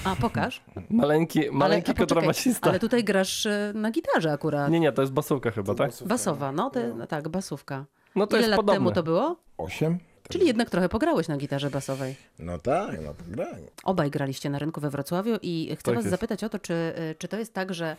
A, 0.05 0.17
pokaż. 0.17 0.63
Maleńki, 0.91 1.41
maleńki 1.53 1.91
ale, 1.91 1.99
kontrabasista. 1.99 2.71
Ale 2.71 2.79
tutaj 2.79 3.05
grasz 3.05 3.47
e, 3.47 3.73
na 3.75 3.91
gitarze 3.91 4.33
akurat. 4.33 4.71
Nie, 4.71 4.81
nie, 4.81 4.93
to 4.93 5.03
jest 5.03 5.13
basówka 5.13 5.51
chyba, 5.51 5.75
tak? 5.75 5.89
Basówka. 5.91 6.09
Basowa, 6.09 6.53
no, 6.53 6.71
te, 6.71 6.95
no. 6.95 7.07
tak, 7.07 7.29
basówka. 7.29 7.85
No 8.17 8.27
to 8.27 8.37
Ile 8.37 8.41
jest 8.41 8.51
lat 8.51 8.57
podobne. 8.57 8.75
temu 8.79 8.93
to 8.93 9.03
było? 9.03 9.37
Osiem. 9.59 9.99
Czyli 10.29 10.47
jednak 10.47 10.71
trochę 10.71 10.89
pograłeś 10.89 11.29
na 11.29 11.37
gitarze 11.37 11.71
basowej. 11.71 12.17
No 12.39 12.59
tak, 12.59 13.01
no 13.05 13.15
to 13.15 13.25
grałem. 13.29 13.61
Obaj 13.85 14.11
graliście 14.11 14.51
na 14.51 14.59
rynku 14.59 14.81
we 14.81 14.91
Wrocławiu 14.91 15.37
i 15.43 15.69
chcę 15.75 15.83
tak 15.83 15.95
was 15.95 16.05
jest. 16.05 16.11
zapytać 16.11 16.45
o 16.45 16.49
to, 16.49 16.59
czy, 16.59 16.73
y, 16.75 17.15
czy 17.19 17.29
to 17.29 17.39
jest 17.39 17.55
tak, 17.55 17.75
że 17.75 17.97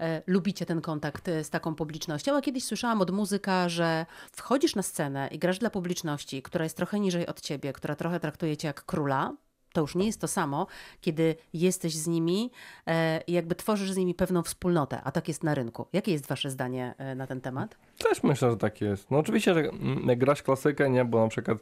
e, 0.00 0.22
lubicie 0.26 0.66
ten 0.66 0.80
kontakt 0.80 1.28
y, 1.28 1.44
z 1.44 1.50
taką 1.50 1.74
publicznością? 1.74 2.36
A 2.36 2.40
kiedyś 2.42 2.64
słyszałam 2.64 3.00
od 3.00 3.10
muzyka, 3.10 3.68
że 3.68 4.06
wchodzisz 4.32 4.74
na 4.74 4.82
scenę 4.82 5.28
i 5.32 5.38
grasz 5.38 5.58
dla 5.58 5.70
publiczności, 5.70 6.42
która 6.42 6.64
jest 6.64 6.76
trochę 6.76 7.00
niżej 7.00 7.26
od 7.26 7.40
ciebie, 7.40 7.72
która 7.72 7.96
trochę 7.96 8.20
traktuje 8.20 8.56
cię 8.56 8.68
jak 8.68 8.84
króla, 8.84 9.32
to 9.78 9.82
już 9.82 9.94
nie 9.94 10.06
jest 10.06 10.20
to 10.20 10.28
samo, 10.28 10.66
kiedy 11.00 11.34
jesteś 11.52 11.94
z 11.94 12.06
nimi 12.06 12.50
e, 12.86 13.20
i 13.26 13.32
jakby 13.32 13.54
tworzysz 13.54 13.92
z 13.92 13.96
nimi 13.96 14.14
pewną 14.14 14.42
wspólnotę, 14.42 15.00
a 15.04 15.12
tak 15.12 15.28
jest 15.28 15.44
na 15.44 15.54
rynku. 15.54 15.86
Jakie 15.92 16.12
jest 16.12 16.26
wasze 16.26 16.50
zdanie 16.50 16.94
e, 16.98 17.14
na 17.14 17.26
ten 17.26 17.40
temat? 17.40 17.76
Też 17.98 18.22
myślę, 18.22 18.50
że 18.50 18.56
tak 18.56 18.80
jest. 18.80 19.10
No 19.10 19.18
oczywiście, 19.18 19.54
że 19.54 19.60
mm, 19.60 20.08
jak 20.08 20.18
grasz 20.18 20.42
klasykę, 20.42 20.90
nie, 20.90 21.04
bo 21.04 21.22
na 21.22 21.28
przykład 21.28 21.58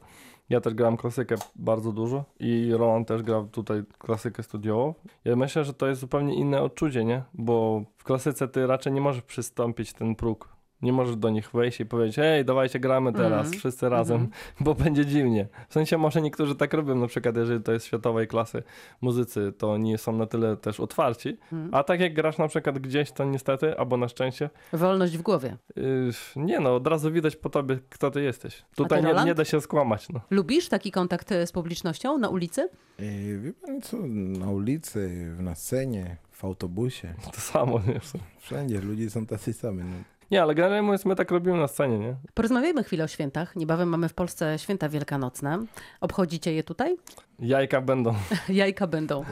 ja 0.49 0.61
też 0.61 0.75
grałem 0.75 0.97
klasykę 0.97 1.35
bardzo 1.57 1.93
dużo 1.93 2.25
i 2.41 2.73
Roland 2.73 3.09
też 3.09 3.23
grał 3.23 3.47
tutaj 3.47 3.83
klasykę 3.99 4.43
studiową. 4.43 4.95
Ja 5.25 5.37
myślę, 5.37 5.65
że 5.65 5.75
to 5.75 5.87
jest 5.87 6.01
zupełnie 6.01 6.35
inne 6.35 6.63
odczucie, 6.63 7.05
nie? 7.05 7.23
Bo 7.35 7.83
w 7.97 8.05
klasyce 8.05 8.49
ty 8.49 8.67
raczej 8.67 8.93
nie 8.93 9.01
możesz 9.01 9.23
przystąpić 9.23 9.93
ten 9.93 10.15
próg 10.15 10.56
Nie 10.83 10.93
możesz 10.93 11.17
do 11.17 11.31
nich 11.31 11.51
wejść 11.51 11.81
i 11.81 11.87
powiedzieć, 11.87 12.17
hej, 12.17 12.45
dawajcie 12.45 12.81
gramy 12.81 13.13
teraz, 13.13 13.47
mm. 13.47 13.59
wszyscy 13.59 13.89
razem, 13.89 14.17
mm 14.17 14.31
-hmm. 14.31 14.55
bo 14.65 14.75
będzie 14.75 15.07
dziwnie. 15.07 15.49
W 15.69 15.73
sensie 15.73 15.99
może 15.99 16.23
niektórzy 16.23 16.55
tak 16.55 16.75
robią, 16.75 16.95
na 16.95 17.07
przykład 17.07 17.37
jeżeli 17.37 17.63
to 17.63 17.73
jest 17.73 17.87
światowej 17.87 18.29
klasy 18.29 18.63
muzycy, 19.01 19.53
to 19.59 19.73
oni 19.73 19.99
są 19.99 20.13
na 20.13 20.27
tyle 20.27 20.57
też 20.57 20.81
otwarci, 20.81 21.39
mm. 21.53 21.75
a 21.75 21.85
tak 21.85 22.01
jak 22.01 22.15
grasz 22.15 22.39
na 22.39 22.49
przykład 22.49 22.79
gdzieś, 22.79 23.13
to 23.13 23.25
niestety, 23.25 23.79
albo 23.79 23.97
na 23.97 24.09
szczęście... 24.09 24.51
Wolność 24.73 25.19
w 25.19 25.23
głowie. 25.23 25.57
Yy, 25.77 26.11
nie 26.37 26.61
no, 26.61 26.75
od 26.75 26.87
razu 26.87 27.13
widać 27.13 27.37
po 27.37 27.51
tobie, 27.51 27.79
kto 27.91 28.11
ty 28.11 28.23
jesteś. 28.23 28.65
Tutaj 28.75 29.03
ty, 29.03 29.09
nie, 29.15 29.25
nie, 29.25 29.35
da 29.35 29.45
się 29.45 29.61
skłamać. 29.61 30.09
No. 30.09 30.21
Lubisz 30.31 30.69
taki 30.69 30.91
kontakt 30.91 31.31
z 31.47 31.53
publicznością 31.53 32.19
na 32.19 32.29
ulicy? 32.29 32.69
Yy, 32.99 33.41
wie 33.41 33.53
pan 33.53 33.83
co, 33.83 33.97
na 34.39 34.51
ulicy, 34.51 35.35
na 35.39 35.55
scenie, 35.55 36.17
w 36.37 36.45
autobusie. 36.45 37.15
To 37.33 37.41
samo, 37.41 37.81
nie? 37.87 38.01
Wszędzie, 38.39 38.81
ludzie 38.81 39.11
są 39.11 39.27
tacy 39.27 39.53
sami. 39.53 39.85
No. 39.85 40.16
Nie, 40.31 40.43
ale 40.43 40.55
generalnie 40.55 40.83
mówiąc, 40.83 41.05
my 41.05 41.17
tak 41.17 41.31
robimy 41.31 41.59
na 41.59 41.69
scenie, 41.69 41.99
nie? 41.99 42.17
Porozmawiajmy 42.35 42.85
chwilę 42.85 43.05
o 43.05 43.09
świętach. 43.09 43.57
Niebawem 43.57 43.89
mamy 43.89 44.09
w 44.09 44.15
Polsce 44.15 44.59
święta 44.59 44.89
wielkanocne. 44.89 45.59
Obchodzicie 46.01 46.53
je 46.53 46.65
tutaj? 46.65 46.97
Jajka 47.39 47.81
będą. 47.81 48.15
Jajka 48.49 48.87
będą. 48.87 49.25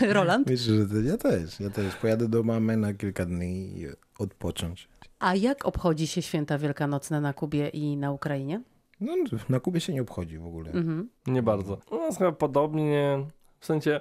Roland? 0.12 0.50
Myślę, 0.50 0.74
że 0.86 1.02
ja 1.02 1.16
też. 1.16 1.60
Ja 1.60 1.70
też 1.70 1.94
pojadę 1.94 2.28
do 2.28 2.42
mamy 2.42 2.76
na 2.76 2.94
kilka 2.94 3.26
dni 3.26 3.80
i 3.80 3.86
odpocząć. 4.18 4.88
A 5.18 5.34
jak 5.34 5.66
obchodzi 5.66 6.06
się 6.06 6.22
święta 6.22 6.58
wielkanocne 6.58 7.20
na 7.20 7.32
Kubie 7.32 7.68
i 7.68 7.96
na 7.96 8.12
Ukrainie? 8.12 8.62
No, 9.00 9.12
na 9.48 9.60
Kubie 9.60 9.80
się 9.80 9.92
nie 9.92 10.02
obchodzi 10.02 10.38
w 10.38 10.46
ogóle. 10.46 10.70
Mhm. 10.70 11.08
Nie 11.26 11.42
bardzo. 11.42 11.78
U 11.90 11.96
nas 11.96 12.18
chyba 12.18 12.32
podobnie. 12.32 13.26
W 13.60 13.66
sensie 13.66 14.00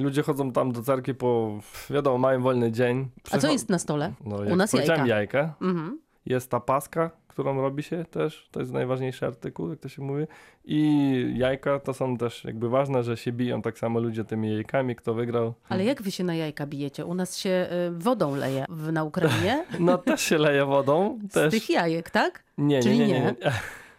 ludzie 0.00 0.22
chodzą 0.22 0.52
tam 0.52 0.72
do 0.72 0.82
cerki 0.82 1.14
po, 1.14 1.58
wiadomo, 1.90 2.18
mają 2.18 2.42
wolny 2.42 2.72
dzień. 2.72 3.08
A 3.30 3.38
co 3.38 3.50
jest 3.50 3.68
na 3.68 3.78
stole? 3.78 4.12
No, 4.24 4.36
U 4.36 4.56
nas 4.56 4.72
jajka. 4.72 5.06
jajka. 5.06 5.54
Mhm. 5.62 5.98
Jest 6.26 6.50
ta 6.50 6.60
paska, 6.60 7.10
którą 7.28 7.60
robi 7.60 7.82
się 7.82 8.04
też, 8.04 8.48
to 8.50 8.60
jest 8.60 8.72
najważniejszy 8.72 9.26
artykuł, 9.26 9.70
jak 9.70 9.80
to 9.80 9.88
się 9.88 10.02
mówi. 10.02 10.24
I 10.64 11.32
jajka 11.36 11.78
to 11.80 11.94
są 11.94 12.16
też 12.16 12.44
jakby 12.44 12.68
ważne, 12.68 13.02
że 13.02 13.16
się 13.16 13.32
biją 13.32 13.62
tak 13.62 13.78
samo 13.78 14.00
ludzie 14.00 14.24
tymi 14.24 14.52
jajkami, 14.52 14.96
kto 14.96 15.14
wygrał. 15.14 15.54
Ale 15.68 15.84
jak 15.84 16.02
wy 16.02 16.10
się 16.10 16.24
na 16.24 16.34
jajka 16.34 16.66
bijecie? 16.66 17.06
U 17.06 17.14
nas 17.14 17.36
się 17.36 17.68
y, 17.88 17.98
wodą 17.98 18.36
leje 18.36 18.64
w, 18.68 18.92
na 18.92 19.04
Ukrainie. 19.04 19.64
no 19.80 19.98
też 19.98 20.20
się 20.20 20.38
leje 20.38 20.64
wodą. 20.64 21.18
Też. 21.32 21.52
Z 21.52 21.54
tych 21.54 21.70
jajek, 21.70 22.10
tak? 22.10 22.44
Nie, 22.58 22.80
nie, 22.80 22.98
nie, 22.98 23.06
nie, 23.06 23.20
nie. 23.20 23.34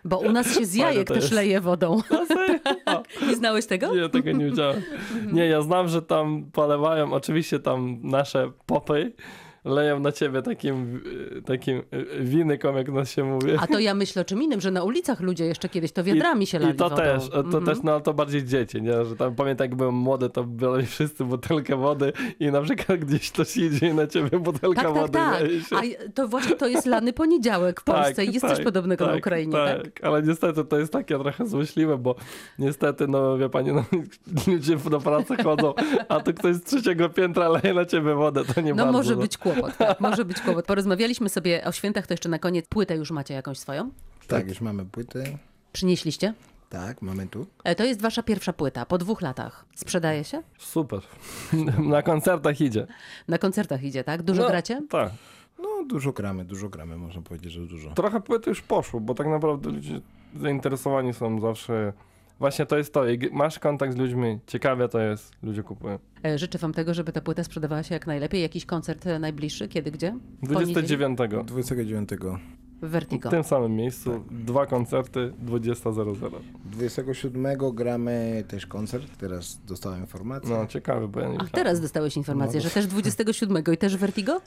Bo 0.05 0.17
u 0.19 0.31
nas 0.31 0.55
się 0.57 0.65
z 0.65 0.73
jajek 0.73 1.07
też 1.07 1.31
leje 1.31 1.61
wodą. 1.61 2.01
tak. 2.09 2.75
Nie 3.27 3.35
znałeś 3.35 3.65
tego? 3.65 3.95
Nie, 3.95 4.09
tego 4.09 4.31
nie 4.31 4.45
wiedziałem. 4.45 4.81
Nie, 5.33 5.45
ja 5.47 5.61
znam, 5.61 5.87
że 5.87 6.01
tam 6.01 6.45
polewają 6.53 7.13
oczywiście 7.13 7.59
tam 7.59 7.99
nasze 8.03 8.51
popy, 8.65 9.13
leją 9.65 9.99
na 9.99 10.11
ciebie 10.11 10.41
takim, 10.41 11.01
takim 11.45 11.81
winykom, 12.19 12.77
jak 12.77 12.89
nas 12.89 13.11
się 13.11 13.23
mówi. 13.23 13.51
A 13.59 13.67
to 13.67 13.79
ja 13.79 13.93
myślę 13.93 14.21
o 14.21 14.25
czym 14.25 14.43
innym, 14.43 14.61
że 14.61 14.71
na 14.71 14.83
ulicach 14.83 15.19
ludzie 15.19 15.45
jeszcze 15.45 15.69
kiedyś 15.69 15.91
to 15.91 16.03
wiadrami 16.03 16.43
I, 16.43 16.47
się 16.47 16.59
lali 16.59 16.73
I 16.73 16.77
to 16.77 16.89
wodą. 16.89 17.01
też, 17.01 17.29
to 17.29 17.39
mhm. 17.39 17.65
też, 17.65 17.77
no 17.83 17.91
ale 17.91 18.01
to 18.01 18.13
bardziej 18.13 18.45
dzieci, 18.45 18.81
nie? 18.81 19.05
Że 19.05 19.15
tam 19.15 19.35
pamiętam, 19.35 19.65
jak 19.65 19.75
byłem 19.75 19.95
młody, 19.95 20.29
to 20.29 20.43
brali 20.43 20.85
wszyscy 20.85 21.25
butelkę 21.25 21.75
wody 21.75 22.13
i 22.39 22.51
na 22.51 22.61
przykład 22.61 22.99
gdzieś 22.99 23.31
ktoś 23.31 23.57
idzie 23.57 23.93
na 23.93 24.07
ciebie 24.07 24.39
butelka 24.39 24.83
tak, 24.83 24.93
wody 24.93 25.13
tak, 25.13 25.41
tak. 25.69 25.83
A 25.83 26.11
to 26.13 26.27
właśnie 26.27 26.55
to 26.55 26.67
jest 26.67 26.85
lany 26.85 27.13
poniedziałek 27.13 27.81
w 27.81 27.83
tak, 27.83 27.95
Polsce 27.95 28.15
tak, 28.15 28.25
i 28.25 28.33
jest 28.33 28.41
tak, 28.41 28.55
coś 28.55 28.65
podobnego 28.65 29.05
tak, 29.05 29.13
na 29.13 29.19
Ukrainie, 29.19 29.53
tak, 29.53 29.83
tak? 29.83 30.03
ale 30.03 30.23
niestety 30.23 30.65
to 30.65 30.79
jest 30.79 30.93
takie 30.93 31.19
trochę 31.19 31.47
złośliwe, 31.47 31.97
bo 31.97 32.15
niestety, 32.59 33.07
no 33.07 33.37
wie 33.37 33.49
pani, 33.49 33.71
no, 33.71 33.85
ludzie 34.47 34.75
do 34.75 34.99
pracy 34.99 35.35
chodzą, 35.43 35.73
a 36.09 36.19
tu 36.19 36.33
ktoś 36.33 36.55
z 36.55 36.63
trzeciego 36.63 37.09
piętra 37.09 37.49
leje 37.49 37.73
na 37.73 37.85
ciebie 37.85 38.15
wodę, 38.15 38.45
to 38.55 38.61
nie 38.61 38.73
no, 38.73 38.75
bardzo. 38.75 38.91
Może 38.97 39.15
no. 39.15 39.21
być 39.21 39.37
kłopot, 39.37 39.54
tak, 39.77 39.99
może 39.99 40.25
być 40.25 40.41
kłopot. 40.41 40.65
Porozmawialiśmy 40.65 41.29
sobie 41.29 41.65
o 41.65 41.71
świętach, 41.71 42.07
to 42.07 42.13
jeszcze 42.13 42.29
na 42.29 42.39
koniec 42.39 42.65
płytę 42.67 42.95
już 42.95 43.11
macie 43.11 43.33
jakąś 43.33 43.59
swoją? 43.59 43.91
Tak, 44.27 44.47
już 44.47 44.61
mamy 44.61 44.85
płytę. 44.85 45.23
Przynieśliście? 45.73 46.33
Tak, 46.69 47.01
mamy 47.01 47.27
tu. 47.27 47.45
E, 47.63 47.75
to 47.75 47.83
jest 47.83 48.01
wasza 48.01 48.23
pierwsza 48.23 48.53
płyta, 48.53 48.85
po 48.85 48.97
dwóch 48.97 49.21
latach. 49.21 49.65
Sprzedaje 49.75 50.23
się? 50.23 50.41
Super. 50.57 51.01
Na 51.95 52.01
koncertach 52.01 52.61
idzie. 52.61 52.87
Na 53.27 53.37
koncertach 53.37 53.83
idzie, 53.83 54.03
tak? 54.03 54.23
Dużo 54.23 54.41
no, 54.41 54.49
gracie? 54.49 54.81
Tak. 54.89 55.11
No, 55.59 55.69
dużo 55.87 56.11
gramy, 56.11 56.45
dużo 56.45 56.69
gramy, 56.69 56.97
można 56.97 57.21
powiedzieć, 57.21 57.51
że 57.51 57.61
dużo. 57.61 57.89
Trochę 57.91 58.21
płyty 58.21 58.49
już 58.49 58.61
poszło, 58.61 58.99
bo 58.99 59.13
tak 59.13 59.27
naprawdę 59.27 59.69
ludzie 59.69 60.01
zainteresowani 60.39 61.13
są 61.13 61.41
zawsze 61.41 61.93
Właśnie 62.39 62.65
to 62.65 62.77
jest 62.77 62.93
to. 62.93 63.05
Jak 63.07 63.31
masz 63.31 63.59
kontakt 63.59 63.93
z 63.93 63.97
ludźmi, 63.97 64.39
ciekawie 64.47 64.87
to 64.87 64.99
jest, 64.99 65.31
ludzie 65.43 65.63
kupują. 65.63 65.99
E, 66.25 66.37
życzę 66.37 66.57
wam 66.57 66.73
tego, 66.73 66.93
żeby 66.93 67.11
ta 67.11 67.21
płyta 67.21 67.43
sprzedawała 67.43 67.83
się 67.83 67.93
jak 67.93 68.07
najlepiej. 68.07 68.41
Jakiś 68.41 68.65
koncert 68.65 69.07
e, 69.07 69.19
najbliższy? 69.19 69.67
Kiedy, 69.67 69.91
gdzie? 69.91 70.17
29. 70.43 71.19
29. 71.45 72.09
Vertigo. 72.81 73.29
W 73.29 73.31
tym 73.31 73.43
samym 73.43 73.75
miejscu. 73.75 74.11
Tak. 74.11 74.43
Dwa 74.43 74.65
koncerty, 74.65 75.33
20.00. 75.45 76.29
27 76.65 77.57
gramy 77.73 78.43
też 78.47 78.65
koncert. 78.65 79.17
Teraz 79.17 79.59
dostałem 79.67 80.01
informację. 80.01 80.49
No, 80.49 80.67
ciekawe, 80.67 81.07
bo 81.07 81.19
ja 81.19 81.27
nie 81.27 81.41
A 81.41 81.45
teraz 81.45 81.81
dostałeś 81.81 82.17
informację, 82.17 82.59
no, 82.59 82.63
że 82.63 82.69
też 82.69 82.87
27 82.87 83.63
i 83.73 83.77
też 83.77 83.97
Vertigo? 83.97 84.41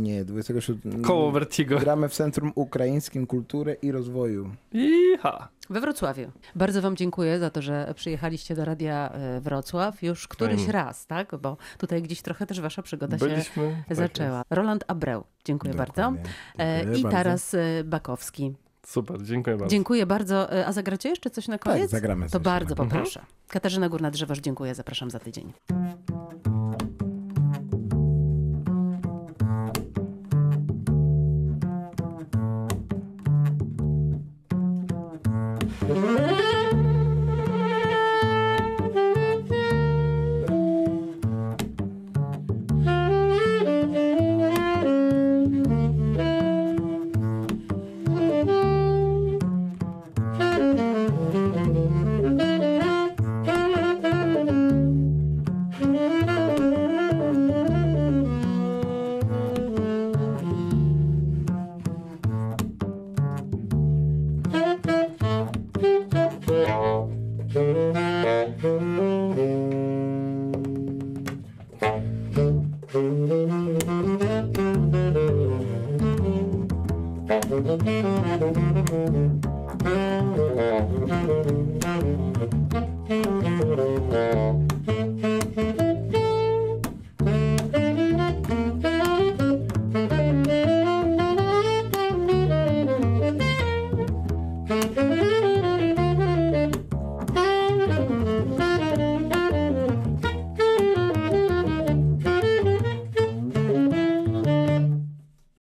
Nie, 0.00 0.24
27. 0.24 1.02
Koło 1.02 1.32
Vertigo. 1.32 1.78
Gramy 1.78 2.08
w 2.08 2.12
Centrum 2.12 2.52
Ukraińskim 2.54 3.26
Kultury 3.26 3.76
i 3.82 3.92
Rozwoju. 3.92 4.50
Iha. 4.72 5.48
We 5.70 5.80
Wrocławiu. 5.80 6.30
Bardzo 6.54 6.82
Wam 6.82 6.96
dziękuję 6.96 7.38
za 7.38 7.50
to, 7.50 7.62
że 7.62 7.92
przyjechaliście 7.96 8.54
do 8.54 8.64
Radia 8.64 9.10
e, 9.12 9.40
Wrocław 9.40 10.02
już 10.02 10.28
któryś 10.28 10.56
Fajnie. 10.56 10.72
raz, 10.72 11.06
tak? 11.06 11.36
Bo 11.36 11.56
tutaj 11.78 12.02
gdzieś 12.02 12.22
trochę 12.22 12.46
też 12.46 12.60
Wasza 12.60 12.82
przygoda 12.82 13.16
Byliśmy, 13.16 13.62
się 13.64 13.82
tak 13.88 13.96
zaczęła. 13.96 14.38
Jest. 14.38 14.46
Roland 14.50 14.84
Abreu, 14.88 15.24
dziękuję 15.44 15.72
Dokładnie. 15.74 15.94
bardzo. 15.94 16.30
E, 16.58 16.76
dziękuję 16.76 16.98
I 16.98 17.02
bardzo. 17.02 17.16
Taras 17.16 17.54
e, 17.54 17.84
Bakowski. 17.84 18.54
Super, 18.86 19.22
dziękuję 19.22 19.56
bardzo. 19.56 19.70
Dziękuję 19.70 20.06
bardzo. 20.06 20.66
A 20.66 20.72
zagracie 20.72 21.08
jeszcze 21.08 21.30
coś 21.30 21.48
na 21.48 21.58
koniec? 21.58 21.80
Tak, 21.80 21.90
zagramy. 21.90 22.30
To 22.30 22.40
bardzo 22.40 22.72
mhm. 22.72 22.88
poproszę. 22.88 23.20
Mhm. 23.20 23.38
Katarzyna 23.48 23.88
Górna-Drzewoż, 23.88 24.40
dziękuję. 24.40 24.74
Zapraszam 24.74 25.10
za 25.10 25.18
tydzień. 25.18 25.52